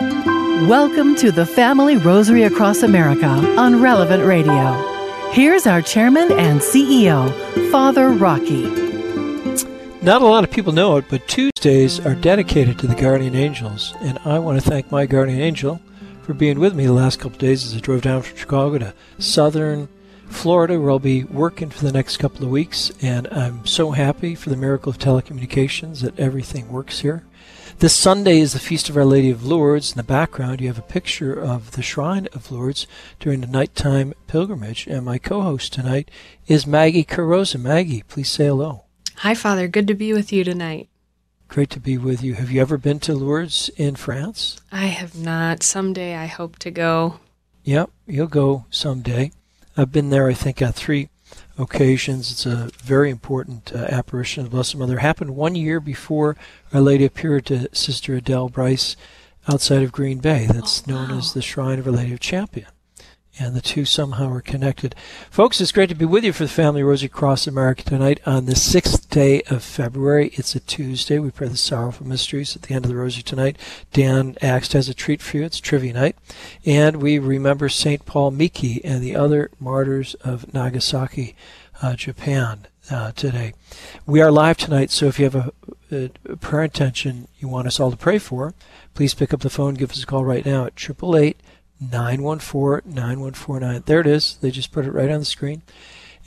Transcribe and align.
Welcome 0.00 1.16
to 1.16 1.32
the 1.32 1.44
Family 1.44 1.96
Rosary 1.96 2.44
Across 2.44 2.84
America 2.84 3.26
on 3.26 3.82
Relevant 3.82 4.24
Radio. 4.24 5.30
Here's 5.32 5.66
our 5.66 5.82
chairman 5.82 6.30
and 6.30 6.60
CEO, 6.60 7.32
Father 7.72 8.10
Rocky. 8.10 8.66
Not 10.00 10.22
a 10.22 10.26
lot 10.26 10.44
of 10.44 10.52
people 10.52 10.72
know 10.72 10.98
it, 10.98 11.06
but 11.10 11.26
Tuesdays 11.26 11.98
are 11.98 12.14
dedicated 12.14 12.78
to 12.78 12.86
the 12.86 12.94
guardian 12.94 13.34
angels, 13.34 13.92
and 13.98 14.20
I 14.24 14.38
want 14.38 14.62
to 14.62 14.70
thank 14.70 14.92
my 14.92 15.04
guardian 15.04 15.40
angel 15.40 15.80
for 16.22 16.32
being 16.32 16.60
with 16.60 16.76
me 16.76 16.86
the 16.86 16.92
last 16.92 17.18
couple 17.18 17.38
days 17.38 17.64
as 17.64 17.74
I 17.74 17.80
drove 17.80 18.02
down 18.02 18.22
from 18.22 18.36
Chicago 18.36 18.78
to 18.78 18.94
southern 19.18 19.88
Florida, 20.28 20.78
where 20.78 20.92
I'll 20.92 21.00
be 21.00 21.24
working 21.24 21.70
for 21.70 21.84
the 21.84 21.92
next 21.92 22.18
couple 22.18 22.44
of 22.44 22.50
weeks, 22.50 22.92
and 23.02 23.26
I'm 23.32 23.66
so 23.66 23.90
happy 23.90 24.36
for 24.36 24.50
the 24.50 24.56
miracle 24.56 24.90
of 24.90 24.98
telecommunications 24.98 26.02
that 26.02 26.20
everything 26.20 26.68
works 26.68 27.00
here. 27.00 27.24
This 27.80 27.94
Sunday 27.94 28.40
is 28.40 28.54
the 28.54 28.58
Feast 28.58 28.88
of 28.88 28.96
Our 28.96 29.04
Lady 29.04 29.30
of 29.30 29.46
Lourdes. 29.46 29.92
In 29.92 29.98
the 29.98 30.02
background, 30.02 30.60
you 30.60 30.66
have 30.66 30.80
a 30.80 30.82
picture 30.82 31.32
of 31.32 31.70
the 31.72 31.82
Shrine 31.82 32.26
of 32.32 32.50
Lourdes 32.50 32.88
during 33.20 33.40
the 33.40 33.46
nighttime 33.46 34.14
pilgrimage. 34.26 34.88
And 34.88 35.06
my 35.06 35.18
co 35.18 35.42
host 35.42 35.74
tonight 35.74 36.10
is 36.48 36.66
Maggie 36.66 37.04
Carrozza. 37.04 37.60
Maggie, 37.60 38.02
please 38.02 38.32
say 38.32 38.46
hello. 38.46 38.86
Hi, 39.18 39.32
Father. 39.32 39.68
Good 39.68 39.86
to 39.86 39.94
be 39.94 40.12
with 40.12 40.32
you 40.32 40.42
tonight. 40.42 40.88
Great 41.46 41.70
to 41.70 41.78
be 41.78 41.96
with 41.96 42.20
you. 42.20 42.34
Have 42.34 42.50
you 42.50 42.60
ever 42.60 42.78
been 42.78 42.98
to 42.98 43.14
Lourdes 43.14 43.70
in 43.76 43.94
France? 43.94 44.60
I 44.72 44.86
have 44.86 45.16
not. 45.16 45.62
Someday 45.62 46.16
I 46.16 46.26
hope 46.26 46.58
to 46.58 46.72
go. 46.72 47.20
Yep, 47.62 47.90
you'll 48.08 48.26
go 48.26 48.66
someday. 48.70 49.30
I've 49.76 49.92
been 49.92 50.10
there, 50.10 50.28
I 50.28 50.34
think, 50.34 50.60
on 50.60 50.72
three 50.72 51.10
occasions. 51.58 52.30
It's 52.30 52.46
a 52.46 52.70
very 52.82 53.10
important 53.10 53.72
uh, 53.74 53.78
apparition 53.88 54.44
of 54.44 54.50
the 54.50 54.54
Blessed 54.54 54.76
Mother. 54.76 54.96
It 54.96 55.00
happened 55.00 55.36
one 55.36 55.54
year 55.54 55.80
before 55.80 56.36
Our 56.72 56.80
Lady 56.80 57.04
appeared 57.04 57.46
to 57.46 57.68
Sister 57.74 58.14
Adele 58.14 58.48
Brise 58.48 58.96
outside 59.48 59.82
of 59.82 59.92
Green 59.92 60.18
Bay. 60.18 60.46
That's 60.46 60.82
oh, 60.86 60.92
known 60.92 61.10
as 61.10 61.34
the 61.34 61.42
Shrine 61.42 61.78
of 61.78 61.86
Our 61.86 61.92
Lady 61.92 62.12
of 62.12 62.20
Champion. 62.20 62.68
And 63.40 63.54
the 63.54 63.60
two 63.60 63.84
somehow 63.84 64.32
are 64.32 64.40
connected. 64.40 64.96
Folks, 65.30 65.60
it's 65.60 65.70
great 65.70 65.88
to 65.90 65.94
be 65.94 66.04
with 66.04 66.24
you 66.24 66.32
for 66.32 66.42
the 66.42 66.48
Family 66.48 66.82
Rosary 66.82 67.08
Cross 67.08 67.46
America 67.46 67.84
tonight 67.84 68.18
on 68.26 68.46
the 68.46 68.56
sixth 68.56 69.08
day 69.10 69.42
of 69.42 69.62
February. 69.62 70.32
It's 70.34 70.56
a 70.56 70.60
Tuesday. 70.60 71.20
We 71.20 71.30
pray 71.30 71.46
the 71.46 71.56
sorrowful 71.56 72.04
mysteries 72.04 72.56
at 72.56 72.62
the 72.62 72.74
end 72.74 72.84
of 72.84 72.90
the 72.90 72.96
Rosary 72.96 73.22
tonight. 73.22 73.56
Dan 73.92 74.34
Axt 74.42 74.72
has 74.72 74.88
a 74.88 74.94
treat 74.94 75.22
for 75.22 75.36
you. 75.36 75.44
It's 75.44 75.60
trivia 75.60 75.92
night. 75.92 76.16
And 76.66 76.96
we 77.00 77.20
remember 77.20 77.68
St. 77.68 78.04
Paul 78.04 78.32
Miki 78.32 78.84
and 78.84 79.02
the 79.02 79.14
other 79.14 79.50
martyrs 79.60 80.14
of 80.14 80.52
Nagasaki, 80.52 81.36
uh, 81.80 81.94
Japan, 81.94 82.66
uh, 82.90 83.12
today. 83.12 83.54
We 84.06 84.20
are 84.20 84.32
live 84.32 84.56
tonight, 84.56 84.90
so 84.90 85.06
if 85.06 85.18
you 85.18 85.26
have 85.26 85.34
a, 85.34 85.52
a, 85.92 86.10
a 86.28 86.36
prayer 86.36 86.64
intention 86.64 87.28
you 87.38 87.46
want 87.46 87.66
us 87.66 87.78
all 87.78 87.90
to 87.90 87.96
pray 87.96 88.18
for, 88.18 88.54
please 88.94 89.14
pick 89.14 89.32
up 89.32 89.40
the 89.40 89.50
phone, 89.50 89.74
give 89.74 89.90
us 89.90 90.02
a 90.02 90.06
call 90.06 90.24
right 90.24 90.44
now 90.44 90.64
at 90.64 90.72
888 90.72 91.36
914 91.36 91.57
9149. 91.80 93.82
There 93.86 94.00
it 94.00 94.06
is. 94.06 94.36
They 94.40 94.50
just 94.50 94.72
put 94.72 94.84
it 94.84 94.92
right 94.92 95.10
on 95.10 95.20
the 95.20 95.24
screen. 95.24 95.62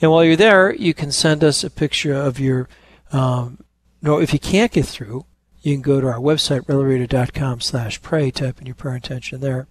And 0.00 0.10
while 0.10 0.24
you're 0.24 0.36
there, 0.36 0.74
you 0.74 0.94
can 0.94 1.12
send 1.12 1.44
us 1.44 1.62
a 1.62 1.70
picture 1.70 2.14
of 2.14 2.40
your. 2.40 2.68
Um, 3.12 3.58
no, 4.00 4.18
if 4.18 4.32
you 4.32 4.38
can't 4.38 4.72
get 4.72 4.86
through, 4.86 5.26
you 5.60 5.74
can 5.74 5.82
go 5.82 6.00
to 6.00 6.08
our 6.08 6.18
website, 6.18 6.62
relevantradio.com 6.62 7.60
slash 7.60 8.02
pray, 8.02 8.30
type 8.30 8.60
in 8.60 8.66
your 8.66 8.74
prayer 8.74 8.96
intention 8.96 9.40
there. 9.40 9.68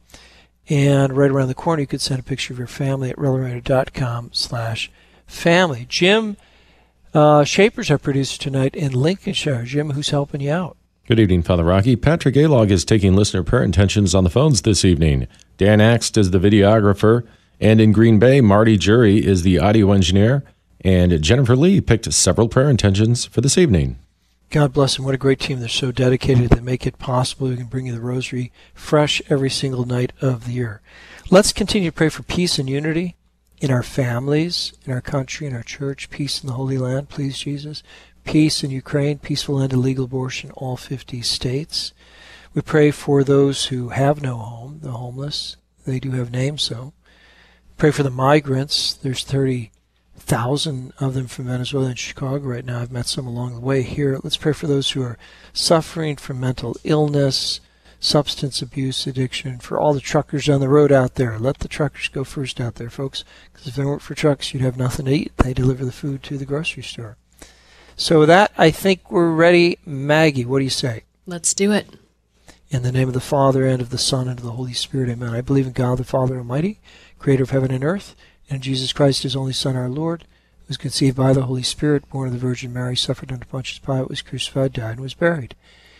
And 0.69 1.17
right 1.17 1.31
around 1.31 1.49
the 1.49 1.53
corner, 1.53 1.81
you 1.81 1.87
could 1.87 2.01
send 2.01 2.19
a 2.19 2.23
picture 2.23 2.53
of 2.53 2.59
your 2.59 2.67
family 2.67 3.09
at 3.09 3.17
relevantradio.com 3.17 4.29
slash 4.31 4.89
family. 5.27 5.85
Jim 5.89 6.37
uh, 7.13 7.43
Shaper's 7.43 7.91
our 7.91 7.97
producer 7.97 8.39
tonight 8.39 8.75
in 8.75 8.93
Lincolnshire. 8.93 9.63
Jim, 9.63 9.91
who's 9.91 10.09
helping 10.09 10.41
you 10.41 10.51
out? 10.51 10.77
Good 11.07 11.19
evening, 11.19 11.43
Father 11.43 11.65
Rocky. 11.65 11.95
Patrick 11.95 12.35
Alog 12.35 12.71
is 12.71 12.85
taking 12.85 13.15
listener 13.15 13.43
prayer 13.43 13.63
intentions 13.63 14.15
on 14.15 14.23
the 14.23 14.29
phones 14.29 14.61
this 14.61 14.85
evening. 14.85 15.27
Dan 15.61 15.77
Axt 15.77 16.17
is 16.17 16.31
the 16.31 16.39
videographer, 16.39 17.23
and 17.59 17.79
in 17.79 17.91
Green 17.91 18.17
Bay, 18.17 18.41
Marty 18.41 18.77
Jury 18.77 19.23
is 19.23 19.43
the 19.43 19.59
audio 19.59 19.91
engineer, 19.91 20.43
and 20.83 21.21
Jennifer 21.21 21.55
Lee 21.55 21.79
picked 21.79 22.11
several 22.11 22.49
prayer 22.49 22.67
intentions 22.67 23.25
for 23.25 23.41
this 23.41 23.59
evening. 23.59 23.99
God 24.49 24.73
bless 24.73 24.95
them. 24.95 25.05
What 25.05 25.13
a 25.13 25.19
great 25.19 25.39
team. 25.39 25.59
They're 25.59 25.69
so 25.69 25.91
dedicated. 25.91 26.49
They 26.49 26.61
make 26.61 26.87
it 26.87 26.97
possible. 26.97 27.47
We 27.47 27.57
can 27.57 27.67
bring 27.67 27.85
you 27.85 27.93
the 27.93 28.01
rosary 28.01 28.51
fresh 28.73 29.21
every 29.29 29.51
single 29.51 29.85
night 29.85 30.13
of 30.19 30.45
the 30.45 30.53
year. 30.53 30.81
Let's 31.29 31.53
continue 31.53 31.91
to 31.91 31.95
pray 31.95 32.09
for 32.09 32.23
peace 32.23 32.57
and 32.57 32.67
unity 32.67 33.15
in 33.59 33.69
our 33.69 33.83
families, 33.83 34.73
in 34.83 34.91
our 34.91 34.99
country, 34.99 35.45
in 35.45 35.53
our 35.55 35.61
church, 35.61 36.09
peace 36.09 36.41
in 36.41 36.47
the 36.47 36.53
Holy 36.53 36.79
Land, 36.79 37.09
please, 37.09 37.37
Jesus. 37.37 37.83
Peace 38.23 38.63
in 38.63 38.71
Ukraine, 38.71 39.19
peaceful 39.19 39.61
end 39.61 39.69
to 39.69 39.77
legal 39.77 40.05
abortion, 40.05 40.49
all 40.55 40.75
50 40.75 41.21
states. 41.21 41.93
We 42.53 42.61
pray 42.61 42.91
for 42.91 43.23
those 43.23 43.67
who 43.67 43.89
have 43.89 44.21
no 44.21 44.35
home, 44.35 44.79
the 44.81 44.91
homeless. 44.91 45.55
They 45.85 45.99
do 45.99 46.11
have 46.11 46.31
names, 46.31 46.63
so. 46.63 46.91
Pray 47.77 47.91
for 47.91 48.03
the 48.03 48.09
migrants. 48.09 48.93
There's 48.93 49.23
30,000 49.23 50.93
of 50.99 51.13
them 51.13 51.27
from 51.27 51.45
Venezuela 51.45 51.87
and 51.87 51.97
Chicago 51.97 52.45
right 52.45 52.65
now. 52.65 52.81
I've 52.81 52.91
met 52.91 53.07
some 53.07 53.25
along 53.25 53.55
the 53.55 53.61
way 53.61 53.83
here. 53.83 54.19
Let's 54.21 54.35
pray 54.35 54.51
for 54.51 54.67
those 54.67 54.91
who 54.91 55.01
are 55.01 55.17
suffering 55.53 56.17
from 56.17 56.41
mental 56.41 56.75
illness, 56.83 57.61
substance 58.01 58.61
abuse, 58.61 59.07
addiction, 59.07 59.59
for 59.59 59.79
all 59.79 59.93
the 59.93 60.01
truckers 60.01 60.49
on 60.49 60.59
the 60.59 60.67
road 60.67 60.91
out 60.91 61.15
there. 61.15 61.39
Let 61.39 61.59
the 61.59 61.69
truckers 61.69 62.09
go 62.09 62.25
first 62.25 62.59
out 62.59 62.75
there, 62.75 62.89
folks, 62.89 63.23
because 63.51 63.65
if 63.65 63.75
they 63.75 63.85
weren't 63.85 64.01
for 64.01 64.13
trucks, 64.13 64.53
you'd 64.53 64.61
have 64.61 64.77
nothing 64.77 65.05
to 65.05 65.13
eat. 65.13 65.37
They 65.37 65.53
deliver 65.53 65.85
the 65.85 65.91
food 65.93 66.21
to 66.23 66.37
the 66.37 66.45
grocery 66.45 66.83
store. 66.83 67.15
So 67.95 68.19
with 68.19 68.27
that, 68.27 68.51
I 68.57 68.71
think 68.71 69.09
we're 69.09 69.31
ready. 69.31 69.79
Maggie, 69.85 70.43
what 70.43 70.57
do 70.57 70.65
you 70.65 70.69
say? 70.69 71.03
Let's 71.25 71.53
do 71.53 71.71
it. 71.71 71.87
In 72.71 72.83
the 72.83 72.91
name 72.93 73.09
of 73.09 73.13
the 73.13 73.19
Father, 73.19 73.65
and 73.65 73.81
of 73.81 73.89
the 73.89 73.97
Son, 73.97 74.29
and 74.29 74.39
of 74.39 74.45
the 74.45 74.53
Holy 74.53 74.71
Spirit, 74.71 75.09
amen. 75.09 75.33
I 75.33 75.41
believe 75.41 75.67
in 75.67 75.73
God 75.73 75.97
the 75.97 76.05
Father 76.05 76.37
Almighty, 76.37 76.79
creator 77.19 77.43
of 77.43 77.49
heaven 77.49 77.69
and 77.69 77.83
earth, 77.83 78.15
and 78.47 78.55
in 78.55 78.61
Jesus 78.61 78.93
Christ, 78.93 79.23
his 79.23 79.35
only 79.35 79.51
Son, 79.51 79.75
our 79.75 79.89
Lord, 79.89 80.21
who 80.21 80.67
was 80.69 80.77
conceived 80.77 81.17
by 81.17 81.33
the 81.33 81.41
Holy 81.41 81.63
Spirit, 81.63 82.09
born 82.09 82.29
of 82.29 82.33
the 82.33 82.39
Virgin 82.39 82.71
Mary, 82.71 82.95
suffered 82.95 83.29
under 83.29 83.45
Pontius 83.45 83.79
Pilate, 83.79 84.07
was 84.07 84.21
crucified, 84.21 84.71
died, 84.71 84.91
and 84.91 85.01
was 85.01 85.13
buried. 85.13 85.53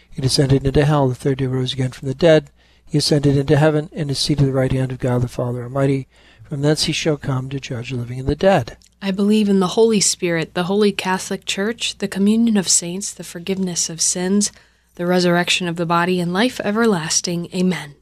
He 0.09 0.21
descended 0.21 0.65
into 0.65 0.85
hell, 0.85 1.09
the 1.09 1.15
third 1.15 1.39
day 1.39 1.45
rose 1.47 1.73
again 1.73 1.91
from 1.91 2.07
the 2.07 2.15
dead. 2.15 2.49
He 2.85 2.97
ascended 2.97 3.35
into 3.35 3.57
heaven, 3.57 3.89
and 3.91 4.09
is 4.09 4.19
seated 4.19 4.43
at 4.43 4.45
the 4.45 4.53
right 4.53 4.71
hand 4.71 4.93
of 4.93 4.99
God 4.99 5.23
the 5.23 5.27
Father 5.27 5.63
Almighty. 5.63 6.07
From 6.45 6.61
thence 6.61 6.85
he 6.85 6.93
shall 6.93 7.17
come 7.17 7.49
to 7.49 7.59
judge 7.59 7.89
the 7.89 7.97
living 7.97 8.21
and 8.21 8.29
the 8.29 8.35
dead. 8.35 8.77
I 9.01 9.11
believe 9.11 9.49
in 9.49 9.59
the 9.59 9.67
Holy 9.67 9.99
Spirit, 9.99 10.53
the 10.53 10.63
Holy 10.63 10.93
Catholic 10.93 11.43
Church, 11.43 11.97
the 11.97 12.07
communion 12.07 12.55
of 12.55 12.69
saints, 12.69 13.11
the 13.11 13.25
forgiveness 13.25 13.89
of 13.89 13.99
sins, 13.99 14.53
the 14.96 15.06
resurrection 15.06 15.68
of 15.68 15.75
the 15.75 15.85
body, 15.85 16.19
and 16.19 16.34
life 16.34 16.59
everlasting. 16.63 17.47
Amen. 17.53 17.96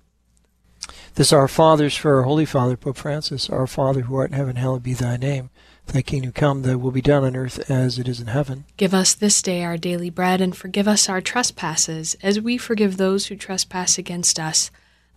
This 1.16 1.34
our 1.34 1.48
fathers 1.48 1.96
for 1.96 2.16
our 2.16 2.24
Holy 2.24 2.46
Father, 2.46 2.78
Pope 2.78 2.98
Francis, 2.98 3.50
our 3.50 3.68
Father 3.68 4.02
who 4.02 4.16
art 4.16 4.32
in 4.32 4.38
heaven, 4.38 4.56
hallowed 4.56 4.84
be 4.84 4.94
thy 4.94 5.18
name. 5.18 5.50
Thy 5.88 6.02
kingdom 6.02 6.32
come, 6.32 6.62
thy 6.62 6.76
will 6.76 6.92
be 6.92 7.02
done 7.02 7.24
on 7.24 7.36
earth 7.36 7.70
as 7.70 7.98
it 7.98 8.08
is 8.08 8.20
in 8.20 8.28
heaven. 8.28 8.66
Give 8.78 8.94
us 8.94 9.16
this 9.16 9.42
day 9.42 9.64
our 9.64 9.78
daily 9.78 10.10
bread, 10.10 10.40
and 10.40 10.56
forgive 10.56 10.88
us 10.88 11.10
our 11.10 11.20
trespasses, 11.20 12.16
as 12.22 12.40
we 12.40 12.58
forgive 12.58 12.98
those 12.98 13.26
who 13.26 13.36
trespass 13.36 13.98
against 13.98 14.40
us. 14.40 14.70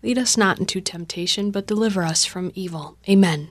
Lead 0.02 0.18
us 0.18 0.36
not 0.36 0.58
into 0.58 0.80
temptation, 0.80 1.50
but 1.50 1.66
deliver 1.66 2.02
us 2.02 2.24
from 2.24 2.52
evil. 2.54 2.96
Amen. 3.08 3.50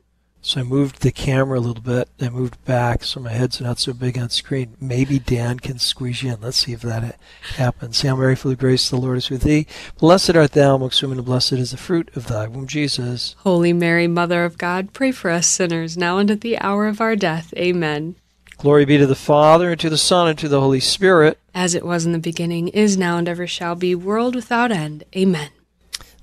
So 0.43 0.59
I 0.59 0.63
moved 0.63 1.01
the 1.01 1.11
camera 1.11 1.59
a 1.59 1.61
little 1.61 1.83
bit. 1.83 2.09
I 2.19 2.29
moved 2.29 2.63
back 2.65 3.03
so 3.03 3.19
my 3.19 3.31
head's 3.31 3.61
not 3.61 3.77
so 3.77 3.93
big 3.93 4.17
on 4.17 4.29
screen. 4.29 4.75
Maybe 4.81 5.19
Dan 5.19 5.59
can 5.59 5.77
squeeze 5.77 6.23
you 6.23 6.33
in. 6.33 6.41
Let's 6.41 6.57
see 6.57 6.73
if 6.73 6.81
that 6.81 7.19
happens. 7.57 8.01
Hail 8.01 8.17
Mary, 8.17 8.35
full 8.35 8.51
of 8.51 8.57
grace, 8.57 8.89
the 8.89 8.95
Lord 8.95 9.19
is 9.19 9.29
with 9.29 9.43
thee. 9.43 9.67
Blessed 9.99 10.35
art 10.35 10.53
thou 10.53 10.75
amongst 10.75 11.01
women, 11.03 11.19
and 11.19 11.25
blessed 11.25 11.53
is 11.53 11.71
the 11.71 11.77
fruit 11.77 12.09
of 12.15 12.27
thy 12.27 12.47
womb, 12.47 12.65
Jesus. 12.65 13.35
Holy 13.39 13.71
Mary, 13.71 14.07
Mother 14.07 14.43
of 14.43 14.57
God, 14.57 14.93
pray 14.93 15.11
for 15.11 15.29
us 15.29 15.45
sinners, 15.45 15.95
now 15.95 16.17
and 16.17 16.31
at 16.31 16.41
the 16.41 16.57
hour 16.57 16.87
of 16.87 17.01
our 17.01 17.15
death. 17.15 17.53
Amen. 17.55 18.15
Glory 18.57 18.85
be 18.85 18.97
to 18.97 19.07
the 19.07 19.15
Father, 19.15 19.71
and 19.71 19.79
to 19.79 19.91
the 19.91 19.97
Son, 19.97 20.27
and 20.27 20.39
to 20.39 20.49
the 20.49 20.61
Holy 20.61 20.79
Spirit. 20.79 21.37
As 21.53 21.75
it 21.75 21.85
was 21.85 22.05
in 22.05 22.13
the 22.13 22.19
beginning, 22.19 22.69
is 22.69 22.97
now, 22.97 23.17
and 23.17 23.29
ever 23.29 23.45
shall 23.45 23.75
be, 23.75 23.93
world 23.93 24.33
without 24.33 24.71
end. 24.71 25.03
Amen. 25.15 25.49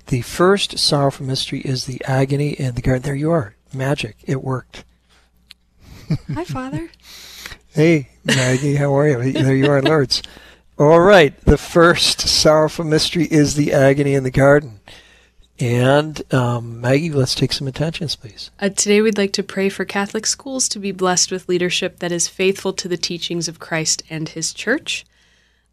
The 0.08 0.22
first 0.22 0.78
sorrowful 0.78 1.26
mystery 1.26 1.60
is 1.60 1.84
the 1.84 2.02
agony 2.04 2.50
in 2.50 2.74
the 2.74 2.82
garden. 2.82 3.02
There 3.02 3.14
you 3.14 3.30
are. 3.30 3.54
Magic. 3.74 4.16
It 4.26 4.42
worked. 4.42 4.84
Hi, 6.34 6.44
Father. 6.44 6.90
Hey, 7.70 8.08
Maggie, 8.24 8.74
how 8.74 8.92
are 8.98 9.06
you? 9.22 9.32
There 9.32 9.54
you 9.54 9.70
are, 9.70 9.80
Lords. 9.80 10.20
All 10.78 10.98
right. 10.98 11.38
The 11.42 11.58
first 11.58 12.20
sorrowful 12.22 12.84
mystery 12.84 13.26
is 13.30 13.54
the 13.54 13.72
agony 13.72 14.14
in 14.14 14.24
the 14.24 14.32
garden. 14.32 14.80
And 15.60 16.20
um, 16.34 16.80
Maggie, 16.80 17.10
let's 17.12 17.36
take 17.36 17.52
some 17.52 17.68
attentions, 17.68 18.16
please. 18.16 18.50
Uh, 18.58 18.70
today, 18.70 19.00
we'd 19.00 19.18
like 19.18 19.32
to 19.34 19.44
pray 19.44 19.68
for 19.68 19.84
Catholic 19.84 20.26
schools 20.26 20.68
to 20.70 20.80
be 20.80 20.90
blessed 20.90 21.30
with 21.30 21.48
leadership 21.48 22.00
that 22.00 22.10
is 22.10 22.26
faithful 22.26 22.72
to 22.72 22.88
the 22.88 22.96
teachings 22.96 23.46
of 23.46 23.60
Christ 23.60 24.02
and 24.10 24.28
His 24.30 24.52
Church. 24.52 25.04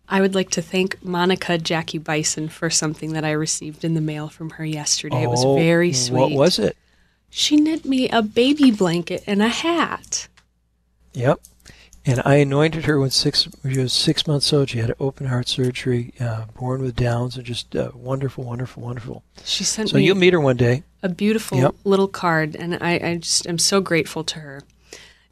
I 0.08 0.22
would 0.22 0.36
like 0.36 0.52
to 0.52 0.62
thank 0.62 1.04
Monica 1.04 1.58
Jackie 1.58 1.98
Bison 1.98 2.50
for 2.50 2.70
something 2.70 3.14
that 3.14 3.26
I 3.26 3.32
received 3.32 3.84
in 3.84 3.96
the 3.96 4.02
mail 4.02 4.28
from 4.30 4.52
her 4.52 4.66
yesterday. 4.66 5.24
it 5.24 5.30
was 5.30 5.44
Oh, 5.44 5.56
very 5.56 5.94
sweet. 5.94 6.20
What 6.20 6.32
was 6.32 6.60
it? 6.60 6.78
She 7.38 7.58
knit 7.58 7.84
me 7.84 8.08
a 8.08 8.22
baby 8.22 8.72
blanket 8.72 9.22
and 9.28 9.42
a 9.44 9.50
hat. 9.50 10.30
Yep. 11.12 11.42
And 12.06 12.22
I 12.24 12.36
anointed 12.36 12.86
her 12.86 12.98
when 12.98 13.10
six 13.10 13.44
when 13.62 13.74
she 13.74 13.80
was 13.82 13.92
six 13.92 14.26
months 14.26 14.54
old. 14.54 14.70
She 14.70 14.78
had 14.78 14.94
open 15.02 15.28
heart 15.28 15.50
surgery, 15.50 16.14
uh, 16.18 16.46
born 16.58 16.82
with 16.82 16.96
Downs, 16.96 17.36
and 17.36 17.46
just 17.46 17.76
uh, 17.76 17.92
wonderful, 17.94 18.46
wonderful, 18.46 18.84
wonderful. 18.84 19.22
She 19.44 19.66
sent 19.66 19.90
So 19.90 19.98
you'll 19.98 20.16
meet 20.16 20.32
her 20.32 20.40
one 20.40 20.56
day. 20.56 20.84
a 21.04 21.10
beautiful 21.10 21.58
Yep. 21.58 21.76
little 21.84 22.08
card, 22.08 22.56
and 22.56 22.76
I, 22.82 22.92
I 23.04 23.16
just 23.18 23.46
am 23.48 23.58
so 23.58 23.82
grateful 23.82 24.24
to 24.24 24.40
her. 24.40 24.62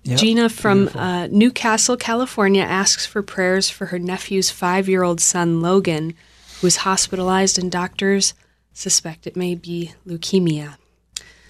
Yep. 0.04 0.20
Gina 0.20 0.50
from 0.50 0.90
uh, 0.96 1.28
Newcastle, 1.28 1.96
California, 1.96 2.64
asks 2.64 3.06
for 3.06 3.22
prayers 3.24 3.70
for 3.70 3.86
her 3.86 4.00
nephew's 4.00 4.50
five 4.52 4.90
year 4.90 5.04
old 5.04 5.22
son, 5.22 5.62
Logan, 5.62 6.16
who 6.60 6.68
is 6.68 6.78
hospitalized, 6.78 7.58
and 7.58 7.72
doctors 7.72 8.34
suspect 8.74 9.26
it 9.26 9.38
may 9.38 9.56
be 9.56 9.94
leukemia. 10.06 10.76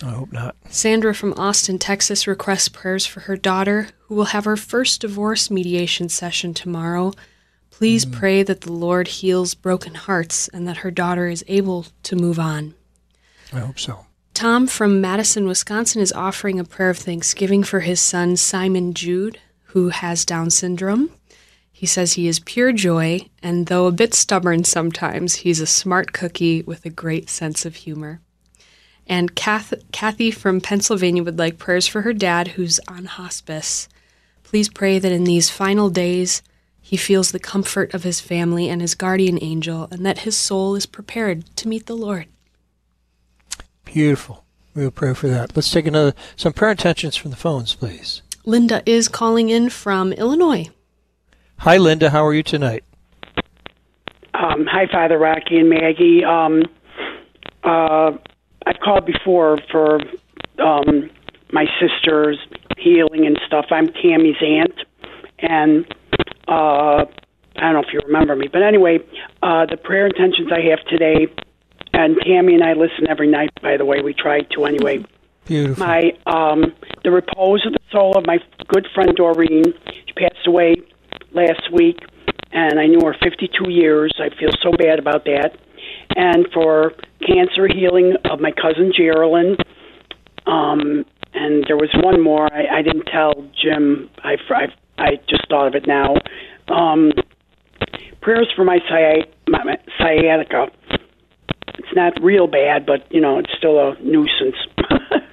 I 0.03 0.09
hope 0.09 0.33
not. 0.33 0.55
Sandra 0.69 1.15
from 1.15 1.33
Austin, 1.37 1.79
Texas, 1.79 2.27
requests 2.27 2.67
prayers 2.67 3.05
for 3.05 3.21
her 3.21 3.37
daughter, 3.37 3.87
who 4.01 4.15
will 4.15 4.25
have 4.25 4.43
her 4.43 4.57
first 4.57 5.01
divorce 5.01 5.49
mediation 5.49 6.09
session 6.09 6.53
tomorrow. 6.53 7.13
Please 7.69 8.03
hmm. 8.03 8.11
pray 8.11 8.43
that 8.43 8.61
the 8.61 8.71
Lord 8.71 9.07
heals 9.07 9.53
broken 9.53 9.95
hearts 9.95 10.49
and 10.49 10.67
that 10.67 10.77
her 10.77 10.91
daughter 10.91 11.27
is 11.27 11.43
able 11.47 11.87
to 12.03 12.15
move 12.17 12.37
on. 12.37 12.75
I 13.53 13.59
hope 13.59 13.79
so. 13.79 14.05
Tom 14.33 14.67
from 14.67 14.99
Madison, 14.99 15.47
Wisconsin 15.47 16.01
is 16.01 16.11
offering 16.11 16.59
a 16.59 16.65
prayer 16.65 16.89
of 16.89 16.97
thanksgiving 16.97 17.63
for 17.63 17.81
his 17.81 18.01
son 18.01 18.35
Simon 18.35 18.93
Jude, 18.93 19.39
who 19.67 19.89
has 19.89 20.25
Down 20.25 20.49
syndrome. 20.49 21.11
He 21.71 21.85
says 21.85 22.13
he 22.13 22.27
is 22.27 22.39
pure 22.39 22.73
joy, 22.73 23.29
and 23.41 23.67
though 23.67 23.87
a 23.87 23.91
bit 23.91 24.13
stubborn 24.13 24.63
sometimes, 24.63 25.35
he's 25.35 25.59
a 25.59 25.67
smart 25.67 26.13
cookie 26.13 26.61
with 26.63 26.85
a 26.85 26.89
great 26.89 27.29
sense 27.29 27.65
of 27.65 27.75
humor. 27.75 28.21
And 29.07 29.35
Kath- 29.35 29.73
Kathy 29.91 30.31
from 30.31 30.61
Pennsylvania 30.61 31.23
would 31.23 31.37
like 31.37 31.57
prayers 31.57 31.87
for 31.87 32.01
her 32.01 32.13
dad, 32.13 32.49
who's 32.49 32.79
on 32.87 33.05
hospice. 33.05 33.89
Please 34.43 34.69
pray 34.69 34.99
that 34.99 35.11
in 35.11 35.23
these 35.23 35.49
final 35.49 35.89
days 35.89 36.41
he 36.81 36.97
feels 36.97 37.31
the 37.31 37.39
comfort 37.39 37.93
of 37.93 38.03
his 38.03 38.19
family 38.19 38.69
and 38.69 38.81
his 38.81 38.95
guardian 38.95 39.39
angel, 39.41 39.87
and 39.91 40.05
that 40.05 40.19
his 40.19 40.37
soul 40.37 40.75
is 40.75 40.85
prepared 40.85 41.45
to 41.55 41.67
meet 41.67 41.85
the 41.85 41.95
Lord. 41.95 42.27
Beautiful. 43.85 44.43
We'll 44.75 44.91
pray 44.91 45.13
for 45.13 45.27
that. 45.27 45.55
Let's 45.55 45.71
take 45.71 45.87
another 45.87 46.13
some 46.35 46.53
prayer 46.53 46.71
intentions 46.71 47.15
from 47.15 47.31
the 47.31 47.37
phones, 47.37 47.75
please. 47.75 48.21
Linda 48.45 48.83
is 48.85 49.07
calling 49.07 49.49
in 49.49 49.69
from 49.69 50.11
Illinois. 50.13 50.69
Hi, 51.59 51.77
Linda. 51.77 52.09
How 52.09 52.25
are 52.25 52.33
you 52.33 52.43
tonight? 52.43 52.83
Um, 54.33 54.65
hi, 54.65 54.87
Father 54.91 55.17
Rocky 55.17 55.59
and 55.59 55.69
Maggie. 55.69 56.25
Um, 56.25 56.63
uh, 57.63 58.17
I've 58.65 58.79
called 58.79 59.05
before 59.05 59.57
for 59.71 59.99
um, 60.59 61.09
my 61.51 61.65
sister's 61.79 62.37
healing 62.77 63.25
and 63.25 63.39
stuff. 63.45 63.65
I'm 63.71 63.87
Tammy's 63.87 64.35
aunt, 64.41 64.75
and 65.39 65.85
uh, 66.47 67.05
I 67.55 67.61
don't 67.61 67.73
know 67.73 67.81
if 67.81 67.93
you 67.93 68.01
remember 68.05 68.35
me, 68.35 68.47
but 68.51 68.61
anyway, 68.61 68.99
uh, 69.41 69.65
the 69.65 69.77
prayer 69.77 70.07
intentions 70.07 70.49
I 70.51 70.61
have 70.69 70.79
today, 70.89 71.27
and 71.93 72.17
Tammy 72.25 72.55
and 72.55 72.63
I 72.63 72.73
listen 72.73 73.07
every 73.09 73.29
night. 73.29 73.51
By 73.61 73.77
the 73.77 73.85
way, 73.85 74.01
we 74.01 74.13
try 74.13 74.41
to 74.41 74.65
anyway. 74.65 75.05
Beautiful. 75.45 75.85
My 75.85 76.13
um, 76.25 76.73
the 77.03 77.11
repose 77.11 77.65
of 77.65 77.73
the 77.73 77.79
soul 77.91 78.17
of 78.17 78.25
my 78.25 78.39
good 78.67 78.87
friend 78.93 79.13
Doreen. 79.15 79.73
She 80.07 80.13
passed 80.13 80.47
away 80.47 80.75
last 81.33 81.71
week, 81.71 81.99
and 82.51 82.79
I 82.79 82.87
knew 82.87 83.01
her 83.05 83.15
52 83.21 83.69
years. 83.69 84.13
I 84.19 84.29
feel 84.39 84.51
so 84.61 84.71
bad 84.71 84.99
about 84.99 85.25
that. 85.25 85.57
And 86.15 86.47
for 86.53 86.93
cancer 87.25 87.67
healing 87.67 88.13
of 88.29 88.39
my 88.39 88.51
cousin 88.51 88.91
Geraldine. 88.95 89.57
Um, 90.45 91.05
and 91.33 91.63
there 91.67 91.77
was 91.77 91.89
one 92.03 92.21
more 92.21 92.51
I, 92.53 92.79
I 92.79 92.81
didn't 92.81 93.05
tell 93.05 93.33
Jim. 93.61 94.09
I, 94.23 94.35
I 94.49 94.65
I 94.97 95.09
just 95.27 95.47
thought 95.49 95.67
of 95.67 95.75
it 95.75 95.87
now. 95.87 96.15
Um, 96.67 97.11
prayers 98.21 98.47
for 98.55 98.63
my, 98.63 98.79
my, 99.47 99.63
my 99.63 99.77
sciatica. 99.97 100.67
It's 101.79 101.95
not 101.95 102.13
real 102.21 102.47
bad, 102.47 102.85
but 102.85 103.11
you 103.11 103.19
know 103.19 103.39
it's 103.39 103.51
still 103.57 103.79
a 103.79 103.95
nuisance. 104.01 104.55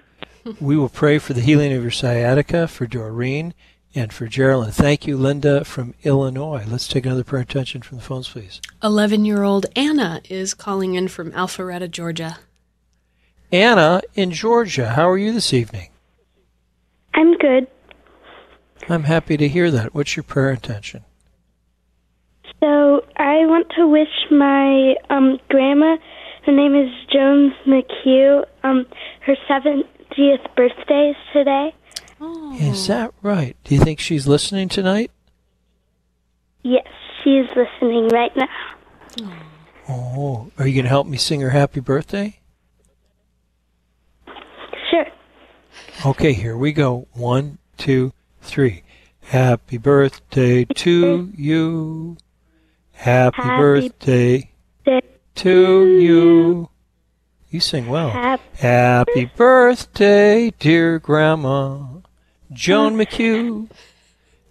We 0.58 0.76
will 0.76 0.88
pray 0.88 1.18
for 1.18 1.34
the 1.34 1.42
healing 1.42 1.72
of 1.74 1.82
your 1.82 1.90
sciatica, 1.90 2.66
for 2.66 2.86
Doreen, 2.86 3.52
and 3.94 4.12
for 4.12 4.26
Geraldine. 4.26 4.72
Thank 4.72 5.06
you, 5.06 5.16
Linda 5.16 5.64
from 5.64 5.94
Illinois. 6.02 6.64
Let's 6.66 6.88
take 6.88 7.06
another 7.06 7.24
prayer 7.24 7.42
intention 7.42 7.82
from 7.82 7.98
the 7.98 8.04
phones, 8.04 8.28
please. 8.28 8.60
11 8.82 9.24
year 9.24 9.42
old 9.42 9.66
Anna 9.74 10.20
is 10.28 10.54
calling 10.54 10.94
in 10.94 11.08
from 11.08 11.32
Alpharetta, 11.32 11.90
Georgia. 11.90 12.38
Anna 13.52 14.00
in 14.14 14.30
Georgia. 14.30 14.90
How 14.90 15.08
are 15.08 15.18
you 15.18 15.32
this 15.32 15.52
evening? 15.52 15.90
I'm 17.14 17.36
good. 17.36 17.66
I'm 18.88 19.04
happy 19.04 19.36
to 19.36 19.48
hear 19.48 19.70
that. 19.70 19.94
What's 19.94 20.16
your 20.16 20.22
prayer 20.22 20.50
intention? 20.50 21.04
So 22.60 23.04
I 23.16 23.46
want 23.46 23.66
to 23.76 23.86
wish 23.88 24.08
my 24.30 24.94
um, 25.08 25.38
grandma, 25.48 25.96
her 26.46 26.52
name 26.52 26.74
is 26.74 26.90
Jones 27.12 27.52
McHugh, 27.66 28.44
um, 28.62 28.86
her 29.26 29.34
70th 29.48 30.54
birthday 30.56 31.10
is 31.10 31.16
today. 31.32 31.74
Oh. 32.20 32.56
Is 32.58 32.86
that 32.88 33.14
right? 33.22 33.56
Do 33.64 33.74
you 33.74 33.80
think 33.80 33.98
she's 33.98 34.26
listening 34.26 34.68
tonight? 34.68 35.10
Yes, 36.62 36.86
she's 37.24 37.46
listening 37.56 38.08
right 38.08 38.32
now. 38.36 38.46
Oh, 39.88 40.50
are 40.58 40.66
you 40.66 40.74
going 40.74 40.84
to 40.84 40.90
help 40.90 41.06
me 41.06 41.16
sing 41.16 41.40
her 41.40 41.50
happy 41.50 41.80
birthday? 41.80 42.38
Sure. 44.90 45.06
Okay, 46.04 46.32
here 46.34 46.56
we 46.56 46.72
go. 46.72 47.08
One, 47.12 47.58
two, 47.78 48.12
three. 48.42 48.82
Happy 49.22 49.78
birthday 49.78 50.64
to 50.64 51.32
you. 51.34 52.18
Happy, 52.92 53.42
Happy 53.42 53.56
birthday 53.56 54.50
Day 54.84 55.00
to 55.36 55.86
you. 55.98 56.68
You 57.48 57.60
sing 57.60 57.88
well. 57.88 58.10
Happy 58.10 58.42
Happy 58.58 59.24
birthday, 59.24 60.50
dear 60.58 60.98
Grandma 60.98 62.00
Joan 62.52 62.96
McHugh. 62.96 63.68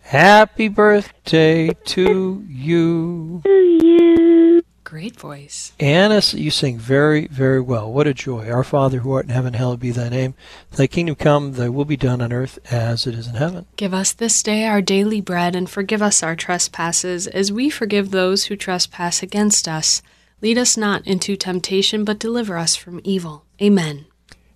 Happy 0.02 0.70
birthday 0.70 1.70
to 1.86 2.46
you. 2.48 3.42
to 3.44 3.50
you. 3.50 4.64
Great 4.90 5.20
voice. 5.20 5.72
Anna, 5.80 6.20
you 6.32 6.50
sing 6.50 6.80
very, 6.80 7.28
very 7.28 7.62
well. 7.62 7.92
What 7.92 8.08
a 8.08 8.14
joy. 8.14 8.50
Our 8.50 8.64
Father 8.64 9.00
who 9.00 9.12
art 9.12 9.26
in 9.26 9.32
heaven, 9.32 9.54
hallowed 9.54 9.80
be 9.80 9.92
thy 9.92 10.10
name. 10.10 10.34
Thy 10.72 10.88
kingdom 10.88 11.16
come, 11.16 11.54
thy 11.54 11.70
will 11.70 11.86
be 11.86 11.96
done 11.96 12.22
on 12.22 12.34
earth 12.34 12.58
as 12.72 13.06
it 13.06 13.14
is 13.14 13.28
in 13.28 13.36
heaven. 13.36 13.68
Give 13.76 13.94
us 13.94 14.14
this 14.14 14.42
day 14.42 14.66
our 14.66 14.82
daily 14.82 15.22
bread, 15.22 15.56
and 15.56 15.70
forgive 15.70 16.02
us 16.02 16.24
our 16.24 16.36
trespasses, 16.36 17.28
as 17.28 17.52
we 17.52 17.70
forgive 17.70 18.10
those 18.10 18.46
who 18.46 18.56
trespass 18.56 19.22
against 19.22 19.68
us. 19.68 20.02
Lead 20.42 20.58
us 20.58 20.76
not 20.76 21.06
into 21.06 21.36
temptation, 21.36 22.04
but 22.04 22.18
deliver 22.18 22.58
us 22.58 22.76
from 22.76 23.00
evil. 23.04 23.46
Amen. 23.62 24.06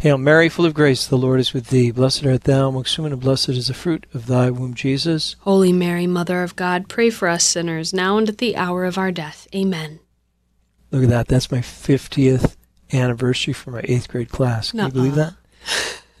Hail 0.00 0.16
Mary, 0.16 0.48
full 0.48 0.64
of 0.64 0.72
grace, 0.72 1.06
the 1.06 1.18
Lord 1.18 1.40
is 1.40 1.52
with 1.52 1.66
thee. 1.66 1.90
Blessed 1.90 2.24
art 2.24 2.44
thou 2.44 2.70
amongst 2.70 2.96
women, 2.96 3.12
and 3.12 3.20
blessed 3.20 3.50
is 3.50 3.66
the 3.66 3.74
fruit 3.74 4.06
of 4.14 4.24
thy 4.24 4.50
womb, 4.50 4.72
Jesus. 4.72 5.36
Holy 5.40 5.74
Mary, 5.74 6.06
Mother 6.06 6.42
of 6.42 6.56
God, 6.56 6.88
pray 6.88 7.10
for 7.10 7.28
us 7.28 7.44
sinners, 7.44 7.92
now 7.92 8.16
and 8.16 8.26
at 8.26 8.38
the 8.38 8.56
hour 8.56 8.86
of 8.86 8.96
our 8.96 9.12
death. 9.12 9.46
Amen. 9.54 10.00
Look 10.90 11.02
at 11.02 11.10
that. 11.10 11.28
That's 11.28 11.52
my 11.52 11.58
50th 11.58 12.56
anniversary 12.94 13.52
for 13.52 13.72
my 13.72 13.82
eighth 13.84 14.08
grade 14.08 14.30
class. 14.30 14.70
Can 14.70 14.86
you 14.86 14.90
believe 14.90 15.16
that? 15.16 15.34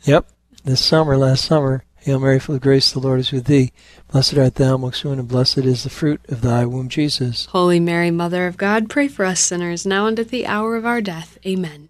Yep. 0.02 0.28
This 0.62 0.84
summer, 0.84 1.16
last 1.16 1.46
summer. 1.46 1.84
Hail 1.96 2.20
Mary, 2.20 2.38
full 2.38 2.54
of 2.54 2.60
grace, 2.60 2.92
the 2.92 2.98
Lord 2.98 3.20
is 3.20 3.32
with 3.32 3.46
thee. 3.46 3.72
Blessed 4.12 4.36
art 4.36 4.56
thou 4.56 4.74
amongst 4.74 5.04
women, 5.04 5.20
and 5.20 5.28
blessed 5.28 5.58
is 5.58 5.84
the 5.84 5.90
fruit 5.90 6.20
of 6.28 6.42
thy 6.42 6.66
womb, 6.66 6.90
Jesus. 6.90 7.46
Holy 7.46 7.80
Mary, 7.80 8.10
Mother 8.10 8.46
of 8.46 8.58
God, 8.58 8.90
pray 8.90 9.08
for 9.08 9.24
us 9.24 9.40
sinners, 9.40 9.86
now 9.86 10.06
and 10.06 10.18
at 10.18 10.28
the 10.28 10.46
hour 10.46 10.76
of 10.76 10.84
our 10.84 11.00
death. 11.00 11.38
Amen. 11.46 11.89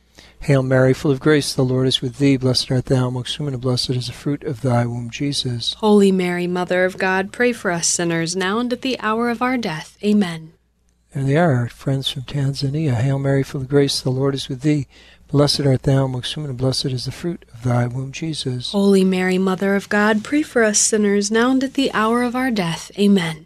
Hail 0.41 0.63
Mary, 0.63 0.95
full 0.95 1.11
of 1.11 1.19
grace, 1.19 1.53
the 1.53 1.63
Lord 1.63 1.85
is 1.85 2.01
with 2.01 2.17
thee. 2.17 2.35
Blessed 2.35 2.71
art 2.71 2.85
thou 2.85 3.09
amongst 3.09 3.37
women, 3.37 3.53
and 3.53 3.61
blessed 3.61 3.91
is 3.91 4.07
the 4.07 4.13
fruit 4.13 4.43
of 4.43 4.61
thy 4.61 4.87
womb, 4.87 5.11
Jesus. 5.11 5.75
Holy 5.75 6.11
Mary, 6.11 6.47
Mother 6.47 6.83
of 6.83 6.97
God, 6.97 7.31
pray 7.31 7.53
for 7.53 7.69
us 7.69 7.87
sinners, 7.87 8.35
now 8.35 8.57
and 8.57 8.73
at 8.73 8.81
the 8.81 8.99
hour 9.01 9.29
of 9.29 9.43
our 9.43 9.55
death. 9.55 9.99
Amen. 10.03 10.53
There 11.13 11.23
they 11.23 11.37
are, 11.37 11.53
our 11.53 11.69
friends 11.69 12.09
from 12.09 12.23
Tanzania. 12.23 12.95
Hail 12.95 13.19
Mary, 13.19 13.43
full 13.43 13.61
of 13.61 13.69
grace, 13.69 14.01
the 14.01 14.09
Lord 14.09 14.33
is 14.33 14.49
with 14.49 14.61
thee. 14.61 14.87
Blessed 15.27 15.61
art 15.61 15.83
thou 15.83 16.05
amongst 16.05 16.35
women, 16.35 16.49
and 16.49 16.57
blessed 16.57 16.85
is 16.85 17.05
the 17.05 17.11
fruit 17.11 17.45
of 17.53 17.61
thy 17.61 17.85
womb, 17.85 18.11
Jesus. 18.11 18.71
Holy 18.71 19.03
Mary, 19.03 19.37
Mother 19.37 19.75
of 19.75 19.89
God, 19.89 20.23
pray 20.23 20.41
for 20.41 20.63
us 20.63 20.79
sinners, 20.79 21.29
now 21.29 21.51
and 21.51 21.63
at 21.63 21.75
the 21.75 21.93
hour 21.93 22.23
of 22.23 22.35
our 22.35 22.49
death. 22.49 22.91
Amen. 22.97 23.45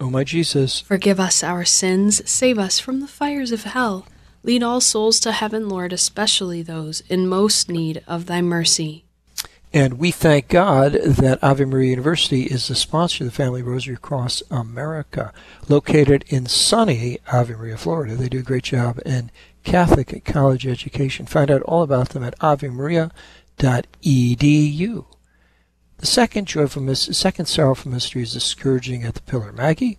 O 0.00 0.10
my 0.10 0.24
Jesus, 0.24 0.80
Forgive 0.80 1.18
us 1.18 1.42
our 1.42 1.64
sins, 1.64 2.28
save 2.28 2.58
us 2.58 2.78
from 2.78 3.00
the 3.00 3.08
fires 3.08 3.50
of 3.52 3.64
hell. 3.64 4.06
Lead 4.44 4.62
all 4.62 4.80
souls 4.80 5.18
to 5.20 5.32
heaven, 5.32 5.68
Lord, 5.68 5.92
especially 5.92 6.62
those 6.62 7.02
in 7.08 7.26
most 7.26 7.68
need 7.68 8.02
of 8.06 8.26
thy 8.26 8.40
mercy. 8.40 9.04
And 9.72 9.98
we 9.98 10.10
thank 10.10 10.48
God 10.48 10.92
that 10.92 11.42
Ave 11.42 11.64
Maria 11.66 11.90
University 11.90 12.44
is 12.44 12.68
the 12.68 12.74
sponsor 12.74 13.24
of 13.24 13.30
the 13.30 13.36
Family 13.36 13.60
Rosary 13.62 13.94
Across 13.94 14.42
America, 14.50 15.32
located 15.68 16.24
in 16.28 16.46
sunny 16.46 17.18
Ave 17.30 17.54
Maria, 17.54 17.76
Florida. 17.76 18.14
They 18.14 18.30
do 18.30 18.38
a 18.38 18.42
great 18.42 18.62
job 18.64 18.98
in 19.04 19.30
Catholic 19.64 20.24
college 20.24 20.66
education. 20.66 21.26
Find 21.26 21.50
out 21.50 21.60
all 21.62 21.82
about 21.82 22.10
them 22.10 22.22
at 22.22 22.38
avemaria.edu. 22.38 23.10
The 25.98 26.06
second 26.06 26.46
joyful 26.46 26.80
mystery, 26.80 27.14
second 27.14 27.46
sorrowful 27.46 27.90
mystery 27.90 28.22
is 28.22 28.34
the 28.34 28.40
scourging 28.40 29.02
at 29.02 29.14
the 29.14 29.22
pillar. 29.22 29.52
Maggie? 29.52 29.98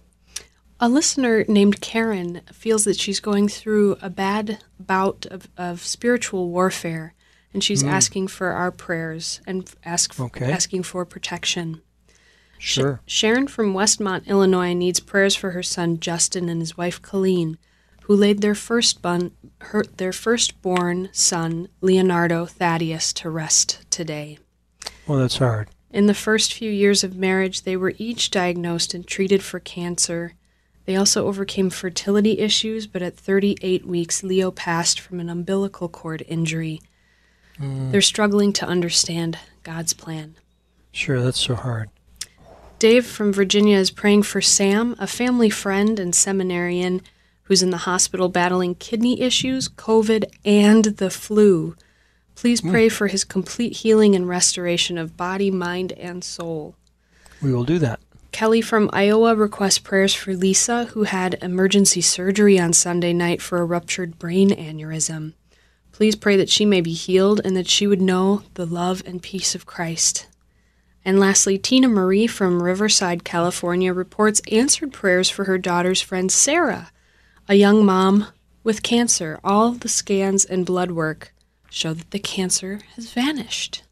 A 0.80 0.88
listener 0.88 1.44
named 1.50 1.82
Karen 1.82 2.42
feels 2.54 2.86
that 2.86 2.98
she's 2.98 3.20
going 3.20 3.50
through 3.50 3.98
a 4.02 4.10
bad 4.10 4.64
bout 4.80 5.26
of, 5.26 5.50
of 5.58 5.82
spiritual 5.86 6.50
warfare, 6.50 7.14
and 7.54 7.62
she's 7.62 7.82
hmm. 7.82 7.90
asking 7.90 8.28
for 8.30 8.52
our 8.52 8.72
prayers 8.72 9.42
and 9.46 9.70
ask, 9.84 10.18
Okay. 10.18 10.50
asking 10.50 10.84
for 10.84 11.04
protection. 11.04 11.82
Sure. 12.58 13.02
Sharon 13.06 13.48
from 13.48 13.74
Westmont, 13.74 14.26
Illinois, 14.26 14.74
needs 14.74 15.02
prayers 15.02 15.36
for 15.36 15.52
her 15.52 15.64
son 15.64 16.00
Justin 16.00 16.48
and 16.48 16.62
his 16.62 16.78
wife 16.78 17.02
Colleen, 17.02 17.58
who 18.04 18.16
laid 18.16 18.42
their 18.42 18.56
firstborn, 18.56 19.32
her, 19.60 19.84
their 19.98 20.14
firstborn 20.14 21.10
son 21.12 21.68
Leonardo 21.82 22.46
Thaddeus 22.46 23.12
to 23.14 23.30
rest 23.30 23.86
today. 23.90 24.40
Well, 25.06 25.20
that's 25.20 25.38
hard. 25.38 25.70
In 25.92 26.06
the 26.06 26.14
first 26.14 26.54
few 26.54 26.72
years 26.72 27.04
of 27.04 27.16
marriage, 27.16 27.64
they 27.64 27.76
were 27.76 27.94
each 27.98 28.30
diagnosed 28.30 28.94
and 28.94 29.06
treated 29.08 29.44
for 29.44 29.60
cancer. 29.60 30.34
They 30.86 30.96
also 30.96 31.28
overcame 31.28 31.70
fertility 31.70 32.40
issues, 32.40 32.86
but 32.86 33.02
at 33.02 33.18
38 33.18 33.86
weeks, 33.86 34.24
Leo 34.24 34.52
passed 34.52 35.00
from 35.00 35.20
an 35.20 35.30
umbilical 35.30 35.90
cord 35.90 36.24
injury. 36.28 36.82
Mm. 37.60 37.92
They're 37.92 38.02
struggling 38.02 38.54
to 38.54 38.68
understand 38.68 39.38
God's 39.64 39.94
plan. 39.94 40.36
Sure, 40.92 41.22
that's 41.22 41.40
so 41.40 41.56
hard. 41.56 41.90
Dave 42.78 43.06
from 43.06 43.34
Virginia 43.34 43.78
is 43.78 43.92
praying 43.92 44.24
for 44.24 44.42
Sam, 44.42 44.96
a 45.00 45.08
family 45.08 45.50
friend 45.50 46.00
and 46.00 46.16
seminarian 46.16 47.02
who's 47.44 47.64
in 47.64 47.72
the 47.72 47.78
hospital 47.78 48.30
battling 48.30 48.76
kidney 48.76 49.20
issues, 49.22 49.68
COVID, 49.68 50.26
and 50.46 50.86
the 50.86 51.10
flu. 51.10 51.76
Please 52.40 52.62
hmm. 52.62 52.72
pray 52.72 52.88
for 52.88 53.08
his 53.08 53.26
complete 53.26 53.76
healing 53.76 54.16
and 54.16 54.26
restoration 54.26 54.98
of 54.98 55.18
body, 55.18 55.52
mind, 55.52 55.92
and 55.94 56.24
soul. 56.24 56.74
We 57.42 57.54
will 57.54 57.66
do 57.66 57.80
that. 57.80 58.00
Kelly 58.32 58.62
from 58.62 58.90
Iowa 58.94 59.36
requests 59.36 59.80
prayers 59.80 60.14
for 60.14 60.34
Lisa, 60.34 60.86
who 60.86 61.04
had 61.04 61.38
emergency 61.42 62.00
surgery 62.00 62.58
on 62.58 62.72
Sunday 62.72 63.12
night 63.12 63.42
for 63.42 63.58
a 63.58 63.66
ruptured 63.66 64.18
brain 64.18 64.52
aneurysm. 64.52 65.34
Please 65.92 66.16
pray 66.16 66.38
that 66.38 66.50
she 66.50 66.64
may 66.64 66.80
be 66.80 66.94
healed 66.94 67.42
and 67.44 67.58
that 67.58 67.68
she 67.68 67.88
would 67.88 68.02
know 68.02 68.44
the 68.54 68.66
love 68.66 69.04
and 69.06 69.22
peace 69.22 69.54
of 69.54 69.66
Christ. 69.66 70.28
And 71.04 71.20
lastly, 71.20 71.58
Tina 71.58 71.90
Marie 71.90 72.28
from 72.28 72.64
Riverside, 72.64 73.26
California 73.26 73.92
reports 73.92 74.42
answered 74.50 74.94
prayers 74.94 75.30
for 75.30 75.44
her 75.44 75.58
daughter's 75.58 76.02
friend 76.02 76.32
Sarah, 76.32 76.94
a 77.50 77.56
young 77.56 77.86
mom 77.86 78.28
with 78.64 78.82
cancer. 78.82 79.42
All 79.44 79.74
the 79.74 79.90
scans 79.90 80.46
and 80.46 80.66
blood 80.66 80.92
work 80.92 81.34
show 81.70 81.94
that 81.94 82.12
the 82.12 82.20
cancer 82.20 82.82
has 82.96 83.12
vanished. 83.12 83.84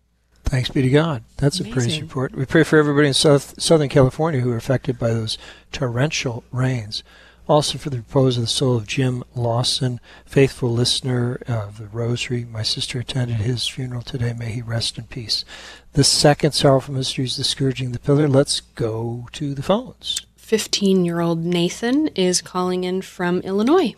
Thanks 0.44 0.70
be 0.70 0.82
to 0.82 0.90
God. 0.90 1.24
That's 1.38 1.60
a 1.60 1.66
praise 1.66 2.00
report. 2.00 2.34
We 2.34 2.46
pray 2.46 2.64
for 2.64 2.80
everybody 2.80 3.10
in 3.10 3.14
South, 3.14 3.62
Southern 3.62 3.90
California 3.90 4.40
who 4.40 4.52
are 4.52 4.58
affected 4.58 4.98
by 4.98 5.10
those 5.10 5.38
torrential 5.74 6.46
rains. 6.52 7.04
Also 7.50 7.78
for 7.78 7.90
the 7.90 7.98
repose 7.98 8.38
of 8.38 8.44
the 8.44 8.48
soul 8.48 8.76
of 8.76 8.88
Jim 8.88 9.24
Lawson, 9.36 10.00
faithful 10.26 10.70
listener 10.70 11.42
of 11.48 11.78
the 11.78 11.88
Rosary. 11.88 12.46
My 12.46 12.64
sister 12.64 13.00
attended 13.00 13.38
his 13.38 13.68
funeral 13.68 14.02
today. 14.02 14.34
May 14.34 14.52
he 14.52 14.62
rest 14.62 14.98
in 14.98 15.06
peace. 15.06 15.46
The 15.94 16.04
second 16.04 16.54
sorrowful 16.54 16.94
mystery 16.94 17.26
is 17.26 17.38
the 17.38 17.44
scourging 17.44 17.88
of 17.88 17.94
the 17.94 18.00
pillar. 18.00 18.28
Let's 18.28 18.62
go 18.62 19.28
to 19.34 19.54
the 19.54 19.64
phones. 19.64 20.26
15 20.38 21.04
year 21.04 21.20
old 21.20 21.44
Nathan 21.44 22.08
is 22.10 22.42
calling 22.42 22.86
in 22.86 23.02
from 23.02 23.42
Illinois. 23.42 23.96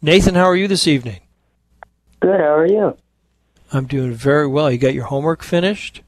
Nathan, 0.00 0.36
how 0.36 0.44
are 0.44 0.56
you 0.56 0.68
this 0.68 0.86
evening? 0.86 1.20
Good. 2.20 2.40
How 2.40 2.54
are 2.56 2.66
you? 2.66 2.96
I'm 3.72 3.86
doing 3.86 4.12
very 4.14 4.46
well. 4.46 4.70
You 4.70 4.78
got 4.78 4.94
your 4.94 5.04
homework 5.04 5.42
finished? 5.42 6.02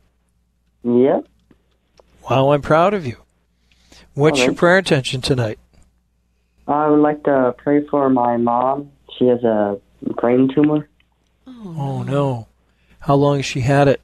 Yep. 0.84 1.26
Wow, 2.28 2.52
I'm 2.52 2.62
proud 2.62 2.94
of 2.94 3.06
you. 3.06 3.16
What's 4.14 4.40
your 4.40 4.54
prayer 4.54 4.78
intention 4.78 5.20
tonight? 5.20 5.58
I 6.66 6.88
would 6.88 7.00
like 7.00 7.24
to 7.24 7.54
pray 7.56 7.86
for 7.86 8.10
my 8.10 8.36
mom. 8.36 8.90
She 9.16 9.26
has 9.26 9.42
a 9.44 9.80
brain 10.02 10.48
tumor. 10.54 10.88
Oh 11.46 12.02
no. 12.02 12.46
How 13.00 13.14
long 13.14 13.36
has 13.36 13.46
she 13.46 13.60
had 13.60 13.88
it? 13.88 14.00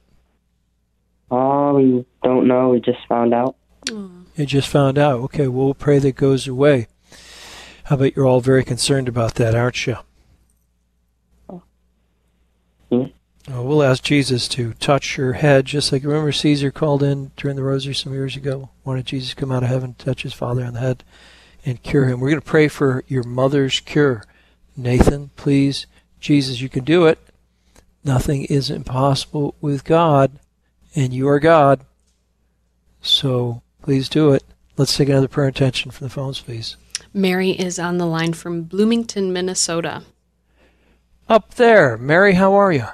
Oh, 1.29 1.75
we 1.75 2.05
don't 2.23 2.47
know. 2.47 2.69
We 2.69 2.79
just 2.79 3.05
found 3.07 3.33
out. 3.33 3.55
You 3.87 4.45
just 4.45 4.67
found 4.67 4.97
out. 4.97 5.21
Okay, 5.21 5.47
well, 5.47 5.65
we'll 5.65 5.73
pray 5.73 5.99
that 5.99 6.15
goes 6.15 6.47
away. 6.47 6.87
How 7.85 7.95
about 7.95 8.15
you're 8.15 8.25
all 8.25 8.41
very 8.41 8.63
concerned 8.63 9.07
about 9.07 9.35
that, 9.35 9.53
aren't 9.55 9.85
you? 9.85 9.97
Well, 13.47 13.63
we'll 13.63 13.83
ask 13.83 14.03
Jesus 14.03 14.47
to 14.49 14.73
touch 14.73 15.17
your 15.17 15.33
head, 15.33 15.65
just 15.65 15.91
like 15.91 16.03
remember 16.03 16.31
Caesar 16.31 16.71
called 16.71 17.03
in 17.03 17.31
during 17.37 17.55
the 17.55 17.63
rosary 17.63 17.93
some 17.93 18.11
years 18.11 18.35
ago. 18.35 18.69
Wanted 18.83 19.05
Jesus 19.05 19.29
to 19.31 19.35
come 19.35 19.51
out 19.51 19.61
of 19.61 19.69
heaven, 19.69 19.93
touch 19.93 20.23
his 20.23 20.33
father 20.33 20.65
on 20.65 20.73
the 20.73 20.79
head, 20.79 21.03
and 21.63 21.83
cure 21.83 22.05
him. 22.05 22.19
We're 22.19 22.29
going 22.29 22.41
to 22.41 22.45
pray 22.45 22.67
for 22.67 23.03
your 23.07 23.23
mother's 23.23 23.79
cure. 23.79 24.23
Nathan, 24.75 25.29
please, 25.35 25.85
Jesus, 26.19 26.59
you 26.59 26.69
can 26.69 26.83
do 26.83 27.05
it. 27.05 27.19
Nothing 28.03 28.45
is 28.45 28.71
impossible 28.71 29.53
with 29.61 29.83
God, 29.83 30.39
and 30.95 31.13
you 31.13 31.27
are 31.27 31.39
God. 31.39 31.81
So 33.01 33.61
please 33.83 34.09
do 34.09 34.31
it. 34.31 34.43
Let's 34.75 34.97
take 34.97 35.09
another 35.09 35.27
prayer 35.27 35.47
intention 35.47 35.91
from 35.91 36.05
the 36.05 36.13
phones, 36.13 36.39
please. 36.39 36.77
Mary 37.13 37.51
is 37.51 37.77
on 37.77 37.99
the 37.99 38.07
line 38.07 38.33
from 38.33 38.63
Bloomington, 38.63 39.31
Minnesota. 39.31 40.03
Up 41.29 41.53
there, 41.53 41.95
Mary, 41.95 42.33
how 42.33 42.53
are 42.53 42.71
you? 42.71 42.85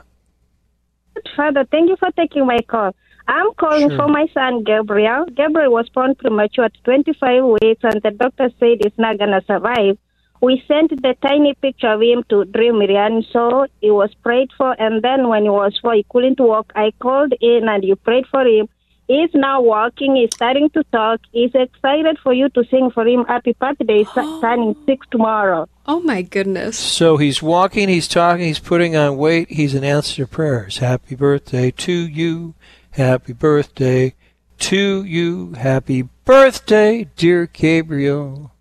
Father, 1.35 1.65
thank 1.71 1.89
you 1.89 1.95
for 1.97 2.11
taking 2.11 2.45
my 2.45 2.59
call. 2.67 2.95
I'm 3.27 3.53
calling 3.53 3.89
Sure. 3.89 3.97
for 3.99 4.07
my 4.07 4.27
son 4.33 4.63
Gabriel. 4.63 5.25
Gabriel 5.25 5.71
was 5.71 5.87
born 5.89 6.15
premature 6.15 6.65
at 6.65 6.83
25 6.83 7.43
weeks, 7.45 7.83
and 7.83 8.01
the 8.01 8.11
doctor 8.11 8.49
said 8.59 8.79
he's 8.83 8.97
not 8.97 9.17
gonna 9.19 9.41
survive. 9.45 9.97
We 10.41 10.63
sent 10.67 10.89
the 11.01 11.15
tiny 11.21 11.53
picture 11.53 11.93
of 11.93 12.01
him 12.01 12.23
to 12.29 12.45
Drew 12.45 12.73
Mariani, 12.73 13.27
so 13.31 13.67
he 13.79 13.91
was 13.91 14.13
prayed 14.23 14.49
for. 14.57 14.75
And 14.79 15.01
then 15.03 15.27
when 15.27 15.43
he 15.43 15.49
was 15.49 15.77
four, 15.81 15.93
he 15.93 16.03
couldn't 16.09 16.39
walk. 16.39 16.73
I 16.75 16.91
called 16.99 17.33
in, 17.39 17.69
and 17.69 17.83
you 17.83 17.95
prayed 17.95 18.25
for 18.25 18.41
him. 18.41 18.67
He's 19.11 19.33
now 19.33 19.59
walking. 19.59 20.15
is 20.15 20.29
starting 20.33 20.69
to 20.69 20.85
talk. 20.85 21.19
is 21.33 21.51
excited 21.53 22.17
for 22.23 22.31
you 22.31 22.47
to 22.47 22.63
sing 22.71 22.91
for 22.91 23.05
him 23.05 23.25
happy 23.25 23.51
birthday. 23.59 24.05
He's 24.05 24.13
turning 24.13 24.73
six 24.85 25.05
tomorrow. 25.11 25.67
Oh 25.85 25.99
my 25.99 26.21
goodness. 26.21 26.77
So 26.79 27.17
he's 27.17 27.43
walking, 27.43 27.89
he's 27.89 28.07
talking, 28.07 28.45
he's 28.45 28.59
putting 28.59 28.95
on 28.95 29.17
weight. 29.17 29.51
He's 29.51 29.75
an 29.75 29.83
answer 29.83 30.23
to 30.23 30.27
prayers. 30.27 30.77
Happy 30.77 31.15
birthday 31.15 31.71
to 31.71 31.91
you. 31.91 32.53
Happy 32.91 33.33
birthday 33.33 34.15
to 34.59 35.03
you. 35.03 35.55
Happy 35.55 36.03
birthday, 36.23 37.09
dear 37.17 37.47
Gabriel. 37.47 38.53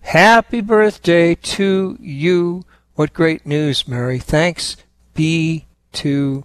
Happy 0.00 0.60
birthday 0.60 1.36
to 1.36 1.96
you. 2.00 2.64
What 2.96 3.12
great 3.12 3.46
news, 3.46 3.86
Mary. 3.86 4.18
Thanks 4.18 4.76
be 5.14 5.66
to 5.92 6.44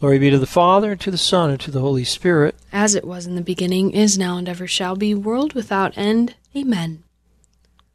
Glory 0.00 0.18
be 0.18 0.30
to 0.30 0.38
the 0.38 0.46
Father, 0.46 0.92
and 0.92 1.00
to 1.00 1.10
the 1.10 1.16
Son, 1.18 1.50
and 1.50 1.60
to 1.60 1.70
the 1.70 1.80
Holy 1.80 2.04
Spirit. 2.04 2.56
As 2.72 2.94
it 2.94 3.04
was 3.06 3.26
in 3.26 3.36
the 3.36 3.40
beginning, 3.42 3.92
is 3.92 4.18
now, 4.18 4.36
and 4.36 4.48
ever 4.48 4.66
shall 4.66 4.96
be, 4.96 5.14
world 5.14 5.54
without 5.54 5.96
end. 5.96 6.34
Amen. 6.54 7.02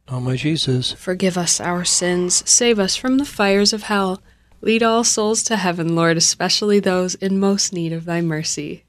O 0.08 0.18
my 0.18 0.34
Jesus, 0.34 0.92
Forgive 0.92 1.38
us 1.38 1.60
our 1.60 1.84
sins, 1.84 2.42
save 2.48 2.80
us 2.80 2.96
from 2.96 3.18
the 3.18 3.24
fires 3.24 3.72
of 3.72 3.84
hell. 3.84 4.20
Lead 4.60 4.82
all 4.82 5.04
souls 5.04 5.42
to 5.44 5.56
heaven, 5.56 5.94
Lord, 5.94 6.16
especially 6.16 6.80
those 6.80 7.14
in 7.16 7.38
most 7.38 7.72
need 7.72 7.92
of 7.92 8.04
thy 8.06 8.20
mercy. 8.20 8.84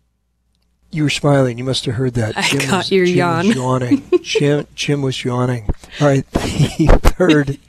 you 0.89 1.03
were 1.03 1.09
smiling. 1.09 1.57
You 1.59 1.63
must 1.63 1.85
have 1.85 1.95
heard 1.95 2.15
that. 2.15 2.35
I 2.37 2.41
Jim 2.41 2.61
caught 2.61 2.77
was, 2.85 2.91
your 2.91 3.05
Jim 3.05 3.17
yawn. 3.17 3.47
Was 3.47 3.55
yawning. 3.55 4.09
Jim, 4.23 4.67
Jim 4.73 5.01
was 5.03 5.23
yawning. 5.23 5.69
All 6.01 6.07
right, 6.07 6.25
the 6.31 6.99
third, 7.17 7.59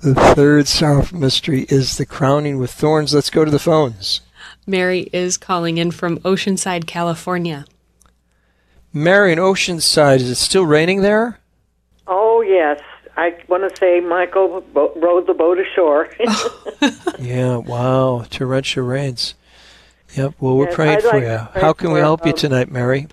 the 0.00 0.14
third 0.34 0.66
sorrowful 0.66 1.18
mystery 1.20 1.66
is 1.68 1.96
the 1.98 2.04
crowning 2.06 2.58
with 2.58 2.72
thorns. 2.72 3.14
Let's 3.14 3.30
go 3.30 3.44
to 3.44 3.50
the 3.50 3.58
phones. 3.60 4.20
Mary 4.68 5.08
is 5.12 5.36
calling 5.38 5.78
in 5.78 5.90
from 5.90 6.18
Oceanside, 6.18 6.86
California. 6.86 7.64
Mary 8.92 9.32
in 9.32 9.38
Oceanside, 9.38 10.16
is 10.16 10.30
it 10.30 10.34
still 10.36 10.66
raining 10.66 11.02
there? 11.02 11.38
Oh, 12.06 12.42
yes. 12.42 12.80
I 13.16 13.34
want 13.48 13.68
to 13.68 13.76
say 13.76 14.00
Michael 14.00 14.60
bo- 14.72 14.92
rowed 14.96 15.26
the 15.26 15.34
boat 15.34 15.58
ashore. 15.58 16.08
Yeah, 17.18 17.56
wow, 17.56 18.24
torrential 18.30 18.84
rains. 18.84 19.34
Yep, 20.14 20.34
well, 20.38 20.56
we're 20.56 20.66
Yes, 20.66 20.74
praying 20.74 20.96
I'd 20.98 21.02
for 21.02 21.08
like 21.08 21.22
you. 21.24 21.48
pray 21.52 21.60
How 21.60 21.72
can 21.72 21.88
we 21.92 21.98
for, 21.98 22.02
help 22.04 22.24
you 22.24 22.30
um, 22.32 22.38
tonight, 22.38 22.70
Mary? 22.70 23.08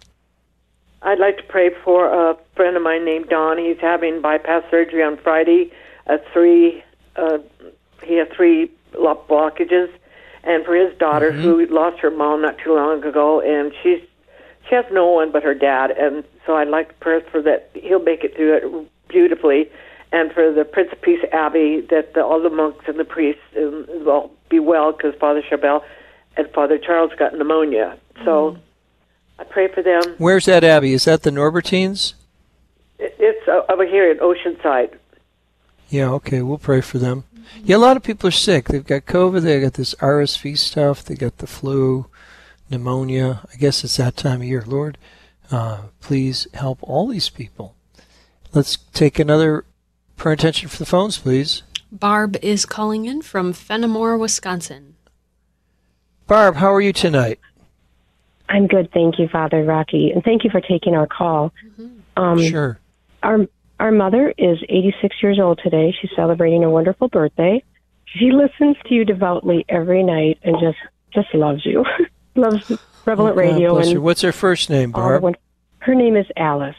I'd 1.01 1.17
like 1.19 1.37
to 1.37 1.43
pray 1.43 1.71
for 1.83 2.05
a 2.07 2.37
friend 2.55 2.77
of 2.77 2.83
mine 2.83 3.03
named 3.03 3.29
Don. 3.29 3.57
He's 3.57 3.79
having 3.79 4.21
bypass 4.21 4.63
surgery 4.69 5.01
on 5.03 5.17
Friday. 5.17 5.71
Uh, 6.07 6.17
three, 6.31 6.83
uh, 7.15 7.39
he 8.03 8.15
had 8.17 8.31
three 8.31 8.71
blockages, 8.93 9.89
and 10.45 10.63
for 10.65 10.75
his 10.75 10.97
daughter 10.97 11.31
who 11.31 11.65
lost 11.67 11.99
her 11.99 12.11
mom 12.11 12.41
not 12.41 12.57
too 12.57 12.73
long 12.75 13.03
ago, 13.03 13.41
and 13.41 13.71
she's 13.81 13.99
she 14.69 14.75
has 14.75 14.85
no 14.91 15.07
one 15.11 15.31
but 15.31 15.43
her 15.43 15.53
dad, 15.53 15.91
and 15.91 16.23
so 16.45 16.55
I'd 16.55 16.67
like 16.69 16.87
to 16.89 16.93
pray 16.95 17.21
for 17.31 17.41
that 17.43 17.69
he'll 17.73 18.01
make 18.01 18.23
it 18.23 18.35
through 18.35 18.53
it 18.55 18.89
beautifully, 19.09 19.69
and 20.11 20.31
for 20.31 20.51
the 20.51 20.65
Prince 20.65 20.91
of 20.91 21.01
Peace 21.01 21.23
Abbey 21.31 21.81
that 21.89 22.13
the, 22.15 22.23
all 22.23 22.41
the 22.41 22.49
monks 22.49 22.85
and 22.87 22.97
the 22.99 23.05
priests 23.05 23.41
um, 23.57 23.85
will 24.05 24.31
be 24.49 24.59
well 24.59 24.91
because 24.91 25.13
Father 25.19 25.41
Chabelle 25.43 25.83
and 26.37 26.49
Father 26.51 26.77
Charles 26.77 27.11
got 27.17 27.33
pneumonia. 27.35 27.97
So 28.23 28.57
I 29.37 29.43
pray 29.43 29.67
for 29.67 29.81
them. 29.83 30.01
Where's 30.17 30.45
that 30.45 30.63
abbey? 30.63 30.93
Is 30.93 31.05
that 31.05 31.23
the 31.23 31.29
Norbertines? 31.31 32.13
It- 32.97 33.15
It's 33.19 33.47
uh, 33.47 33.61
over 33.71 33.85
here 33.85 34.09
in 34.11 34.17
Oceanside. 34.19 34.97
Yeah, 35.89 36.09
okay, 36.13 36.41
we'll 36.41 36.57
pray 36.57 36.81
for 36.81 36.97
them. 36.97 37.23
Yeah, 37.63 37.77
a 37.77 37.77
lot 37.77 37.97
of 37.97 38.03
people 38.03 38.27
are 38.27 38.31
sick. 38.31 38.67
They've 38.67 38.85
got 38.85 39.05
COVID, 39.05 39.41
they 39.41 39.59
got 39.59 39.73
this 39.73 39.95
RSV 39.95 40.57
stuff, 40.57 41.03
they 41.03 41.15
got 41.15 41.37
the 41.37 41.47
flu, 41.47 42.07
pneumonia. 42.69 43.41
I 43.51 43.57
guess 43.57 43.83
it's 43.83 43.97
that 43.97 44.17
time 44.17 44.41
of 44.41 44.47
year. 44.47 44.63
Lord, 44.65 44.97
uh, 45.51 45.83
please 46.01 46.47
help 46.53 46.79
all 46.81 47.07
these 47.07 47.29
people. 47.29 47.75
Let's 48.53 48.77
take 48.93 49.19
another 49.19 49.65
prayer 50.15 50.33
attention 50.33 50.69
for 50.69 50.77
the 50.77 50.85
phones, 50.85 51.17
please. 51.17 51.63
Barb 51.91 52.37
is 52.41 52.65
calling 52.65 53.05
in 53.05 53.21
from 53.21 53.53
Fennimore, 53.53 54.19
Wisconsin. 54.19 54.95
Barb, 56.27 56.55
how 56.55 56.73
are 56.73 56.81
you 56.81 56.93
tonight? 56.93 57.39
I'm 58.49 58.67
good, 58.67 58.91
thank 58.91 59.19
you, 59.19 59.27
Father 59.27 59.63
Rocky, 59.63 60.11
and 60.11 60.23
thank 60.23 60.43
you 60.43 60.49
for 60.49 60.61
taking 60.61 60.95
our 60.95 61.07
call. 61.07 61.53
Um, 62.17 62.41
sure. 62.41 62.79
Our 63.23 63.47
our 63.79 63.91
mother 63.91 64.33
is 64.37 64.57
86 64.69 65.15
years 65.21 65.39
old 65.39 65.59
today. 65.63 65.93
She's 65.99 66.11
celebrating 66.15 66.63
a 66.63 66.69
wonderful 66.69 67.07
birthday. 67.07 67.63
She 68.05 68.31
listens 68.31 68.77
to 68.85 68.93
you 68.93 69.03
devoutly 69.05 69.65
every 69.67 70.03
night 70.03 70.39
and 70.43 70.55
just 70.59 70.77
just 71.13 71.33
loves 71.33 71.65
you. 71.65 71.83
loves 72.35 72.71
Relevant 73.05 73.35
Oh, 73.37 73.39
Radio 73.39 73.77
and 73.77 73.93
her. 73.93 74.01
What's 74.01 74.21
her 74.21 74.31
first 74.31 74.69
name, 74.69 74.91
Barb? 74.91 75.35
her 75.79 75.95
name 75.95 76.15
is 76.15 76.25
Alice. 76.35 76.75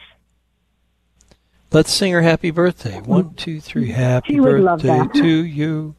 Let's 1.73 1.93
sing 1.93 2.13
her 2.13 2.23
happy 2.23 2.51
birthday. 2.51 3.01
One, 3.01 3.35
two, 3.35 3.61
three. 3.61 3.91
Happy 3.91 4.35
She 4.35 4.41
would 4.41 4.61
love 4.61 4.83
birthday 4.83 5.21
to 5.21 5.27
you. 5.45 5.95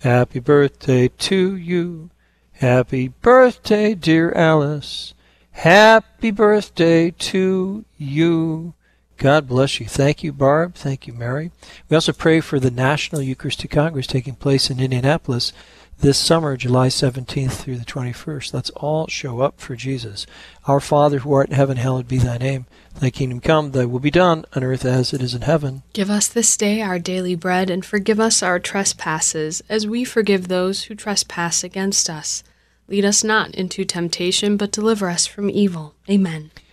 Happy 0.00 0.40
birthday 0.40 1.08
to 1.08 1.56
you. 1.56 2.10
Happy 2.52 3.08
birthday, 3.08 3.94
dear 3.94 4.32
Alice. 4.32 5.14
Happy 5.52 6.30
birthday 6.30 7.10
to 7.10 7.84
you. 7.98 8.74
God 9.22 9.46
bless 9.46 9.78
you. 9.78 9.86
Thank 9.86 10.24
you, 10.24 10.32
Barb. 10.32 10.74
Thank 10.74 11.06
you, 11.06 11.12
Mary. 11.12 11.52
We 11.88 11.94
also 11.94 12.12
pray 12.12 12.40
for 12.40 12.58
the 12.58 12.72
National 12.72 13.22
Eucharistic 13.22 13.70
Congress 13.70 14.08
taking 14.08 14.34
place 14.34 14.68
in 14.68 14.80
Indianapolis 14.80 15.52
this 16.00 16.18
summer, 16.18 16.56
July 16.56 16.88
17th 16.88 17.52
through 17.52 17.78
the 17.78 17.84
21st. 17.84 18.52
Let's 18.52 18.70
all 18.70 19.06
show 19.06 19.40
up 19.40 19.60
for 19.60 19.76
Jesus. 19.76 20.26
Our 20.66 20.80
Father 20.80 21.20
who 21.20 21.32
art 21.34 21.50
in 21.50 21.54
heaven, 21.54 21.76
hallowed 21.76 22.08
be 22.08 22.18
thy 22.18 22.36
name. 22.36 22.66
Thy 22.98 23.10
kingdom 23.10 23.40
come, 23.40 23.70
thy 23.70 23.84
will 23.84 24.00
be 24.00 24.10
done, 24.10 24.44
on 24.56 24.64
earth 24.64 24.84
as 24.84 25.12
it 25.12 25.22
is 25.22 25.34
in 25.34 25.42
heaven. 25.42 25.84
Give 25.92 26.10
us 26.10 26.26
this 26.26 26.56
day 26.56 26.82
our 26.82 26.98
daily 26.98 27.36
bread, 27.36 27.70
and 27.70 27.84
forgive 27.84 28.18
us 28.18 28.42
our 28.42 28.58
trespasses, 28.58 29.62
as 29.68 29.86
we 29.86 30.02
forgive 30.02 30.48
those 30.48 30.82
who 30.84 30.96
trespass 30.96 31.62
against 31.62 32.10
us. 32.10 32.42
Lead 32.88 33.04
us 33.04 33.22
not 33.22 33.54
into 33.54 33.84
temptation, 33.84 34.56
but 34.56 34.72
deliver 34.72 35.08
us 35.08 35.28
from 35.28 35.48
evil. 35.48 35.94
Amen. 36.10 36.50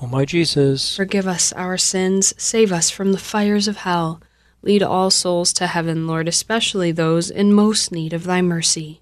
O 0.00 0.06
my 0.06 0.24
Jesus, 0.24 0.96
Forgive 0.96 1.26
us 1.26 1.52
our 1.54 1.76
sins, 1.76 2.32
save 2.38 2.72
us 2.72 2.88
from 2.90 3.12
the 3.12 3.18
fires 3.18 3.66
of 3.68 3.78
hell. 3.78 4.20
Lead 4.62 4.82
all 4.82 5.10
souls 5.10 5.52
to 5.54 5.66
heaven, 5.66 6.06
Lord, 6.06 6.28
especially 6.28 6.92
those 6.92 7.30
in 7.30 7.52
most 7.52 7.92
need 7.92 8.12
of 8.12 8.24
thy 8.24 8.42
mercy. 8.42 9.00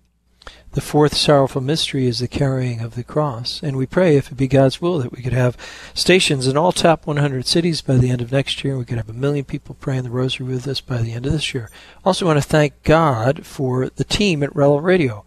the 0.73 0.81
fourth 0.83 1.17
sorrowful 1.17 1.63
mystery 1.63 2.07
is 2.07 2.19
the 2.19 2.29
carrying 2.29 2.81
of 2.81 2.95
the 2.95 3.03
cross. 3.05 3.63
And 3.63 3.77
we 3.79 3.87
pray, 3.87 4.17
if 4.17 4.31
it 4.31 4.37
be 4.37 4.47
God's 4.47 4.81
will, 4.81 4.99
that 4.99 5.13
we 5.13 5.23
could 5.23 5.33
have 5.33 5.57
stations 5.95 6.47
in 6.47 6.57
all 6.59 6.73
top 6.73 7.07
100 7.07 7.47
cities 7.47 7.81
by 7.81 7.97
the 7.97 8.11
end 8.11 8.21
of 8.21 8.31
next 8.33 8.63
year. 8.63 8.75
and 8.75 8.81
We 8.81 8.85
could 8.85 8.99
have 8.99 9.09
a 9.09 9.15
million 9.15 9.47
people 9.47 9.75
praying 9.81 10.03
the 10.03 10.11
rosary 10.11 10.47
with 10.47 10.69
us 10.69 10.83
by 10.83 10.99
the 10.99 11.13
end 11.13 11.25
of 11.25 11.33
this 11.33 11.55
year. 11.55 11.71
Also 12.05 12.27
want 12.27 12.37
to 12.39 12.47
thank 12.47 12.83
God 12.83 13.47
for 13.47 13.89
the 13.89 14.05
team 14.05 14.43
at 14.43 14.55
Relevant 14.55 14.85
Radio. 14.85 15.25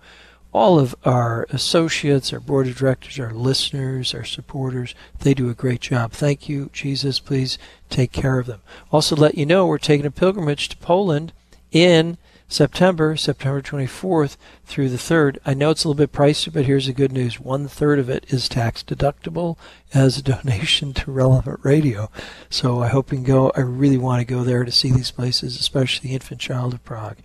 All 0.52 0.80
of 0.80 0.96
our 1.06 1.46
associates, 1.52 2.34
our 2.34 2.40
board 2.40 2.68
of 2.68 2.78
directors, 2.78 3.20
our 3.20 3.34
listeners, 3.34 4.14
our 4.16 4.24
supporters, 4.24 4.96
they 5.20 5.34
do 5.34 5.50
a 5.50 5.54
great 5.54 5.82
job. 5.82 6.12
Thank 6.12 6.50
you, 6.50 6.70
Jesus. 6.74 7.20
Please 7.20 7.60
take 7.90 8.12
care 8.12 8.40
of 8.40 8.48
them. 8.48 8.62
Also, 8.92 9.16
let 9.16 9.38
you 9.38 9.46
know 9.46 9.68
we're 9.68 9.78
taking 9.78 10.08
a 10.08 10.12
pilgrimage 10.12 10.70
to 10.70 10.78
Poland 10.78 11.34
in 11.72 12.18
September, 12.50 13.16
September 13.16 13.62
24th 13.62 14.36
through 14.66 14.90
the 14.90 14.98
3rd. 14.98 15.38
I 15.46 15.54
know 15.54 15.70
it's 15.70 15.84
a 15.84 15.88
little 15.88 16.06
bit 16.06 16.12
pricey, 16.12 16.52
but 16.52 16.66
here's 16.66 16.88
the 16.88 16.94
good 16.94 17.12
news. 17.12 17.40
One 17.40 17.68
third 17.68 18.00
of 18.00 18.10
it 18.10 18.26
is 18.30 18.50
tax 18.50 18.82
deductible 18.84 19.56
as 19.94 20.18
a 20.18 20.24
donation 20.44 20.94
to 20.94 21.12
Relevant 21.12 21.60
Radio. 21.62 22.10
So 22.50 22.82
I 22.82 22.88
hope 22.88 23.12
you 23.12 23.20
can 23.20 23.24
go. 23.24 23.52
I 23.56 23.62
really 23.62 23.98
want 23.98 24.20
to 24.20 24.26
go 24.26 24.44
there 24.44 24.66
to 24.66 24.72
see 24.72 24.92
these 24.92 25.12
places, 25.12 25.60
especially 25.60 26.10
the 26.10 26.16
infant 26.16 26.42
child 26.42 26.74
of 26.74 26.84
Prague. 26.84 27.18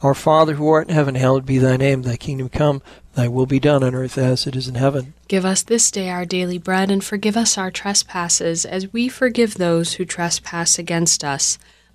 Our 0.00 0.14
Father 0.14 0.54
who 0.54 0.68
art 0.68 0.88
in 0.88 0.94
heaven, 0.94 1.16
hallowed 1.16 1.44
be 1.44 1.58
thy 1.58 1.76
name. 1.76 2.02
Thy 2.02 2.16
kingdom 2.16 2.48
come, 2.48 2.80
thy 3.14 3.26
will 3.26 3.46
be 3.46 3.58
done 3.58 3.82
on 3.82 3.96
earth 3.96 4.16
as 4.16 4.46
it 4.46 4.54
is 4.54 4.68
in 4.68 4.76
heaven. 4.76 5.14
Give 5.26 5.44
us 5.44 5.64
this 5.64 5.90
day 5.90 6.08
our 6.08 6.24
daily 6.24 6.58
bread, 6.58 6.88
and 6.88 7.02
forgive 7.02 7.36
us 7.36 7.58
our 7.58 7.72
trespasses, 7.72 8.64
as 8.64 8.92
we 8.92 9.08
forgive 9.08 9.54
those 9.54 9.94
who 9.94 10.04
trespass 10.04 10.78
against 10.78 11.24
us. 11.24 11.58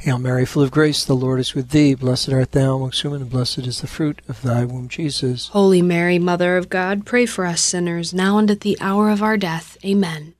Hail 0.00 0.18
Mary, 0.18 0.46
full 0.46 0.62
of 0.62 0.70
grace, 0.70 1.04
the 1.04 1.16
Lord 1.16 1.40
is 1.40 1.54
with 1.54 1.70
thee. 1.70 1.92
Blessed 1.92 2.32
art 2.32 2.52
thou 2.52 2.76
amongst 2.76 3.02
women, 3.02 3.22
and 3.22 3.30
blessed 3.30 3.66
is 3.66 3.80
the 3.80 3.88
fruit 3.88 4.22
of 4.28 4.42
thy 4.42 4.64
womb, 4.64 4.88
Jesus. 4.88 5.48
Holy 5.48 5.82
Mary, 5.82 6.20
Mother 6.20 6.56
of 6.56 6.68
God, 6.68 7.04
pray 7.04 7.26
for 7.26 7.44
us 7.44 7.60
sinners, 7.60 8.14
now 8.14 8.38
and 8.38 8.48
at 8.48 8.60
the 8.60 8.78
hour 8.80 9.10
of 9.10 9.24
our 9.24 9.36
death. 9.36 9.76
Amen. 9.84 10.34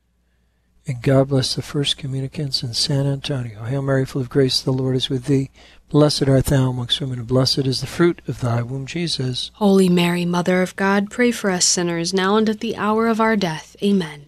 And 0.87 1.03
God 1.03 1.31
bless 1.31 1.57
the 1.57 1.63
first 1.63 1.99
communicants 1.99 2.63
in 2.63 2.73
San 2.73 3.05
Antonio. 3.05 3.65
Hail 3.65 3.83
Mary, 3.83 4.07
full 4.07 4.23
of 4.23 4.31
grace, 4.31 4.61
the 4.61 4.73
Lord 4.73 4.95
is 4.95 5.09
with 5.09 5.25
thee. 5.25 5.51
Blessed 5.91 6.29
art 6.29 6.47
thou 6.47 6.71
amongst 6.71 7.01
women, 7.01 7.19
and 7.19 7.27
blessed 7.27 7.67
is 7.67 7.81
the 7.81 7.89
fruit 7.89 8.23
of 8.29 8.41
thy 8.41 8.63
womb, 8.63 8.87
Jesus. 8.87 9.51
Holy 9.55 9.89
Mary, 9.89 10.25
Mother 10.25 10.63
of 10.63 10.77
God, 10.77 11.11
pray 11.11 11.33
for 11.33 11.51
us 11.51 11.65
sinners, 11.65 12.15
now 12.15 12.37
and 12.37 12.49
at 12.49 12.61
the 12.61 12.77
hour 12.77 13.09
of 13.09 13.21
our 13.21 13.37
death. 13.37 13.75
Amen. 13.83 14.28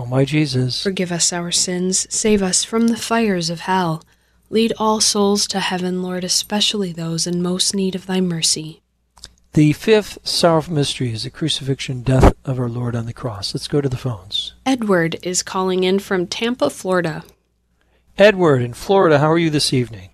O 0.00 0.06
my 0.06 0.24
Jesus, 0.24 0.82
Forgive 0.82 1.12
us 1.12 1.30
our 1.30 1.50
sins, 1.50 2.06
save 2.08 2.42
us 2.42 2.64
from 2.64 2.88
the 2.88 2.96
fires 2.96 3.50
of 3.50 3.60
hell. 3.60 4.02
Lead 4.48 4.72
all 4.78 4.98
souls 4.98 5.46
to 5.48 5.60
heaven, 5.60 6.02
Lord, 6.02 6.24
especially 6.24 6.90
those 6.90 7.26
in 7.26 7.42
most 7.42 7.74
need 7.74 7.94
of 7.94 8.06
thy 8.06 8.20
mercy. 8.22 8.80
the 9.52 9.74
fifth 9.74 10.16
sorrowful 10.26 10.72
mystery 10.72 11.12
is 11.12 11.24
the 11.24 11.30
crucifixion 11.30 12.00
death 12.00 12.32
of 12.46 12.58
our 12.58 12.68
Lord 12.70 12.96
on 12.96 13.04
the 13.04 13.12
cross. 13.12 13.54
Let's 13.54 13.68
go 13.68 13.82
to 13.82 13.90
the 13.90 13.98
phones. 13.98 14.54
Edward 14.64 15.18
is 15.22 15.42
calling 15.42 15.84
in 15.84 15.98
from 15.98 16.26
Tampa, 16.26 16.70
Florida. 16.70 17.22
Edward 18.16 18.62
in 18.62 18.72
Florida, 18.72 19.18
how 19.18 19.30
are 19.30 19.38
you 19.38 19.50
this 19.50 19.70
evening? 19.74 20.10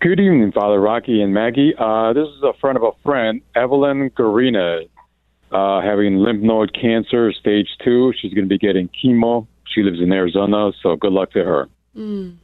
Good 0.00 0.20
evening, 0.20 0.52
Father 0.52 0.80
Rocky 0.80 1.20
and 1.20 1.34
Maggie. 1.34 1.74
Uh, 1.76 2.12
this 2.12 2.28
is 2.28 2.42
a 2.44 2.52
friend 2.60 2.76
of 2.76 2.84
a 2.84 2.92
friend, 3.02 3.40
Evelyn 3.56 4.10
Garina, 4.10 4.88
uh, 5.52 5.80
having 5.80 6.16
lymph 6.16 6.42
node 6.42 6.72
cancer, 6.78 7.32
stage 7.32 7.68
two. 7.84 8.12
She's 8.20 8.32
going 8.34 8.44
to 8.44 8.48
be 8.48 8.58
getting 8.58 8.88
chemo. 8.88 9.46
She 9.66 9.82
lives 9.82 10.00
in 10.00 10.12
Arizona, 10.12 10.72
so 10.82 10.96
good 10.96 11.12
luck 11.12 11.32
to 11.32 11.44
her. 11.44 11.68
Mm. 11.96 12.36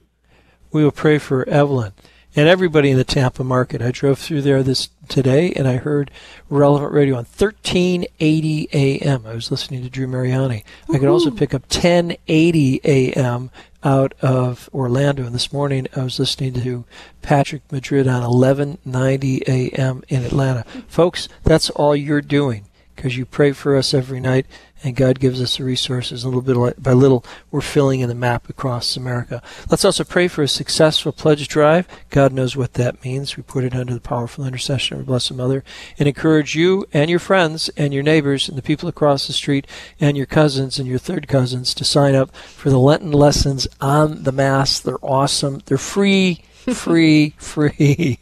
We 0.70 0.84
will 0.84 0.92
pray 0.92 1.18
for 1.18 1.48
Evelyn 1.48 1.92
and 2.36 2.48
everybody 2.48 2.90
in 2.90 2.96
the 2.96 3.04
Tampa 3.04 3.42
market. 3.42 3.82
I 3.82 3.90
drove 3.90 4.18
through 4.18 4.42
there 4.42 4.62
this 4.62 4.90
today 5.08 5.52
and 5.56 5.66
I 5.66 5.76
heard 5.76 6.10
relevant 6.50 6.92
radio 6.92 7.14
on 7.14 7.24
1380 7.24 8.68
AM. 8.72 9.26
I 9.26 9.34
was 9.34 9.50
listening 9.50 9.82
to 9.82 9.90
Drew 9.90 10.06
Mariani. 10.06 10.64
I 10.92 10.98
could 10.98 11.08
also 11.08 11.30
pick 11.30 11.54
up 11.54 11.62
1080 11.62 12.80
AM 12.84 13.50
out 13.82 14.12
of 14.20 14.68
Orlando. 14.74 15.24
And 15.24 15.34
this 15.34 15.52
morning 15.52 15.88
I 15.96 16.04
was 16.04 16.18
listening 16.18 16.52
to 16.54 16.84
Patrick 17.22 17.62
Madrid 17.72 18.06
on 18.06 18.22
1190 18.22 19.42
AM 19.46 20.04
in 20.08 20.22
Atlanta. 20.22 20.64
Folks, 20.86 21.28
that's 21.44 21.70
all 21.70 21.96
you're 21.96 22.20
doing 22.20 22.67
because 22.98 23.16
you 23.16 23.24
pray 23.24 23.52
for 23.52 23.76
us 23.76 23.94
every 23.94 24.18
night 24.18 24.44
and 24.82 24.96
God 24.96 25.20
gives 25.20 25.40
us 25.40 25.56
the 25.56 25.62
resources. 25.62 26.24
A 26.24 26.28
little 26.28 26.42
bit 26.42 26.82
by 26.82 26.92
little, 26.92 27.24
we're 27.48 27.60
filling 27.60 28.00
in 28.00 28.08
the 28.08 28.14
map 28.14 28.48
across 28.48 28.96
America. 28.96 29.40
Let's 29.70 29.84
also 29.84 30.02
pray 30.02 30.26
for 30.26 30.42
a 30.42 30.48
successful 30.48 31.12
pledge 31.12 31.46
drive. 31.46 31.86
God 32.10 32.32
knows 32.32 32.56
what 32.56 32.74
that 32.74 33.04
means. 33.04 33.36
We 33.36 33.44
put 33.44 33.62
it 33.62 33.72
under 33.72 33.94
the 33.94 34.00
powerful 34.00 34.44
intercession 34.44 34.96
of 34.96 35.02
our 35.02 35.06
Blessed 35.06 35.34
Mother 35.34 35.62
and 35.96 36.08
encourage 36.08 36.56
you 36.56 36.86
and 36.92 37.08
your 37.08 37.20
friends 37.20 37.68
and 37.76 37.94
your 37.94 38.02
neighbors 38.02 38.48
and 38.48 38.58
the 38.58 38.62
people 38.62 38.88
across 38.88 39.28
the 39.28 39.32
street 39.32 39.68
and 40.00 40.16
your 40.16 40.26
cousins 40.26 40.80
and 40.80 40.88
your 40.88 40.98
third 40.98 41.28
cousins 41.28 41.74
to 41.74 41.84
sign 41.84 42.16
up 42.16 42.34
for 42.34 42.68
the 42.68 42.80
Lenten 42.80 43.12
lessons 43.12 43.68
on 43.80 44.24
the 44.24 44.32
Mass. 44.32 44.80
They're 44.80 44.98
awesome. 45.02 45.62
They're 45.66 45.78
free, 45.78 46.42
free, 46.66 47.30
free. 47.38 48.18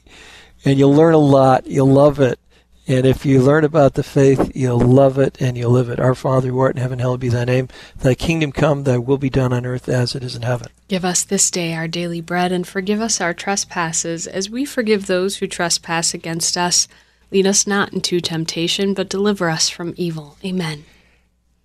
And 0.66 0.78
you'll 0.78 0.94
learn 0.94 1.14
a 1.14 1.18
lot. 1.18 1.66
You'll 1.66 1.86
love 1.86 2.20
it. 2.20 2.38
And 2.88 3.04
if 3.04 3.26
you 3.26 3.42
learn 3.42 3.64
about 3.64 3.94
the 3.94 4.04
faith, 4.04 4.52
you'll 4.54 4.78
love 4.78 5.18
it 5.18 5.36
and 5.40 5.58
you'll 5.58 5.72
live 5.72 5.88
it. 5.88 5.98
Our 5.98 6.14
Father 6.14 6.48
who 6.48 6.60
art 6.60 6.76
in 6.76 6.82
heaven, 6.82 7.00
hallowed 7.00 7.20
be 7.20 7.28
thy 7.28 7.44
name. 7.44 7.68
Thy 7.96 8.14
kingdom 8.14 8.52
come, 8.52 8.84
thy 8.84 8.96
will 8.96 9.18
be 9.18 9.28
done 9.28 9.52
on 9.52 9.66
earth 9.66 9.88
as 9.88 10.14
it 10.14 10.22
is 10.22 10.36
in 10.36 10.42
heaven. 10.42 10.68
Give 10.86 11.04
us 11.04 11.24
this 11.24 11.50
day 11.50 11.74
our 11.74 11.88
daily 11.88 12.20
bread, 12.20 12.52
and 12.52 12.66
forgive 12.66 13.00
us 13.00 13.20
our 13.20 13.34
trespasses, 13.34 14.28
as 14.28 14.48
we 14.48 14.64
forgive 14.64 15.06
those 15.06 15.38
who 15.38 15.48
trespass 15.48 16.14
against 16.14 16.56
us. 16.56 16.86
Lead 17.32 17.46
us 17.46 17.66
not 17.66 17.92
into 17.92 18.20
temptation, 18.20 18.94
but 18.94 19.08
deliver 19.08 19.50
us 19.50 19.68
from 19.68 19.94
evil. 19.96 20.36
Amen. 20.44 20.84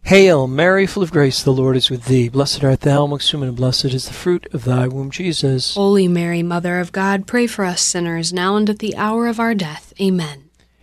Hail, 0.06 0.48
Mary, 0.48 0.88
full 0.88 1.04
of 1.04 1.12
grace, 1.12 1.44
the 1.44 1.54
Lord 1.54 1.78
is 1.78 1.92
with 1.92 2.06
thee. 2.06 2.30
Blessed 2.30 2.64
art 2.64 2.82
thou 2.82 3.04
amongst 3.04 3.32
women, 3.32 3.50
and 3.50 3.58
blessed 3.58 3.86
is 3.86 4.08
the 4.08 4.14
fruit 4.14 4.48
of 4.52 4.64
thy 4.64 4.88
womb, 4.88 5.12
Jesus. 5.12 5.76
Holy 5.76 6.08
Mary, 6.08 6.42
Mother 6.42 6.80
of 6.80 6.92
God, 6.92 7.28
pray 7.28 7.46
for 7.46 7.64
us 7.64 7.84
sinners, 7.84 8.34
now 8.34 8.56
and 8.56 8.68
at 8.72 8.80
the 8.80 8.96
hour 8.96 9.28
of 9.28 9.40
our 9.40 9.54
death. 9.54 9.94
Amen. 10.02 10.50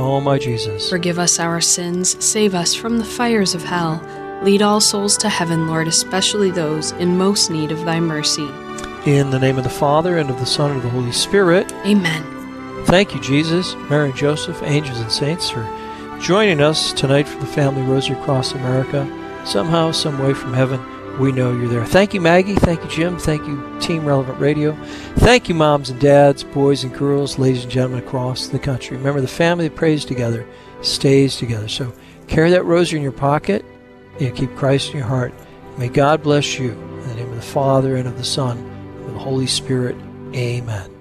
O 0.00 0.16
oh, 0.16 0.20
my 0.20 0.38
Jesus. 0.38 0.88
Forgive 0.88 1.18
us 1.18 1.38
our 1.38 1.60
sins, 1.60 2.22
save 2.24 2.54
us 2.54 2.74
from 2.74 2.98
the 2.98 3.04
fires 3.04 3.54
of 3.54 3.62
hell. 3.62 4.02
Lead 4.42 4.62
all 4.62 4.80
souls 4.80 5.16
to 5.18 5.28
heaven, 5.28 5.68
Lord, 5.68 5.86
especially 5.86 6.50
those 6.50 6.92
in 6.92 7.18
most 7.18 7.50
need 7.50 7.70
of 7.70 7.84
thy 7.84 8.00
mercy. 8.00 8.48
In 9.04 9.30
the 9.30 9.38
name 9.38 9.58
of 9.58 9.64
the 9.64 9.70
Father, 9.70 10.16
and 10.16 10.30
of 10.30 10.38
the 10.38 10.46
Son, 10.46 10.70
and 10.70 10.78
of 10.78 10.82
the 10.84 10.90
Holy 10.90 11.12
Spirit. 11.12 11.70
Amen. 11.84 12.24
Thank 12.86 13.14
you, 13.14 13.20
Jesus, 13.20 13.74
Mary 13.90 14.08
and 14.08 14.18
Joseph, 14.18 14.62
angels 14.62 15.00
and 15.00 15.12
saints, 15.12 15.50
for 15.50 15.68
joining 16.20 16.60
us 16.60 16.94
tonight 16.94 17.28
for 17.28 17.38
the 17.38 17.46
Family 17.46 17.82
Rosary 17.82 18.18
Across 18.18 18.52
America. 18.52 19.06
Somehow, 19.44 19.92
some 19.92 20.18
way 20.18 20.32
from 20.32 20.54
heaven, 20.54 20.80
we 21.18 21.32
know 21.32 21.52
you're 21.52 21.68
there. 21.68 21.84
Thank 21.84 22.14
you, 22.14 22.20
Maggie. 22.20 22.54
Thank 22.54 22.82
you, 22.82 22.90
Jim. 22.90 23.18
Thank 23.18 23.46
you, 23.46 23.78
Team 23.80 24.04
Relevant 24.04 24.38
Radio. 24.38 24.74
Thank 25.16 25.48
you, 25.48 25.54
moms 25.54 25.90
and 25.90 26.00
dads, 26.00 26.44
boys 26.44 26.84
and 26.84 26.94
girls, 26.94 27.38
ladies 27.38 27.64
and 27.64 27.72
gentlemen 27.72 28.02
across 28.02 28.48
the 28.48 28.58
country. 28.58 28.96
Remember, 28.96 29.20
the 29.20 29.28
family 29.28 29.68
that 29.68 29.76
prays 29.76 30.04
together 30.04 30.46
stays 30.82 31.36
together. 31.36 31.68
So 31.68 31.92
carry 32.26 32.50
that 32.50 32.64
rosary 32.64 32.98
in 32.98 33.02
your 33.02 33.12
pocket 33.12 33.64
and 34.18 34.34
keep 34.34 34.54
Christ 34.56 34.92
in 34.92 34.98
your 34.98 35.06
heart. 35.06 35.32
May 35.76 35.88
God 35.88 36.22
bless 36.22 36.58
you. 36.58 36.72
In 36.72 37.08
the 37.08 37.14
name 37.14 37.30
of 37.30 37.36
the 37.36 37.42
Father, 37.42 37.96
and 37.96 38.06
of 38.06 38.18
the 38.18 38.24
Son, 38.24 38.58
and 38.58 39.06
of 39.06 39.14
the 39.14 39.18
Holy 39.18 39.46
Spirit. 39.46 39.96
Amen. 40.34 40.99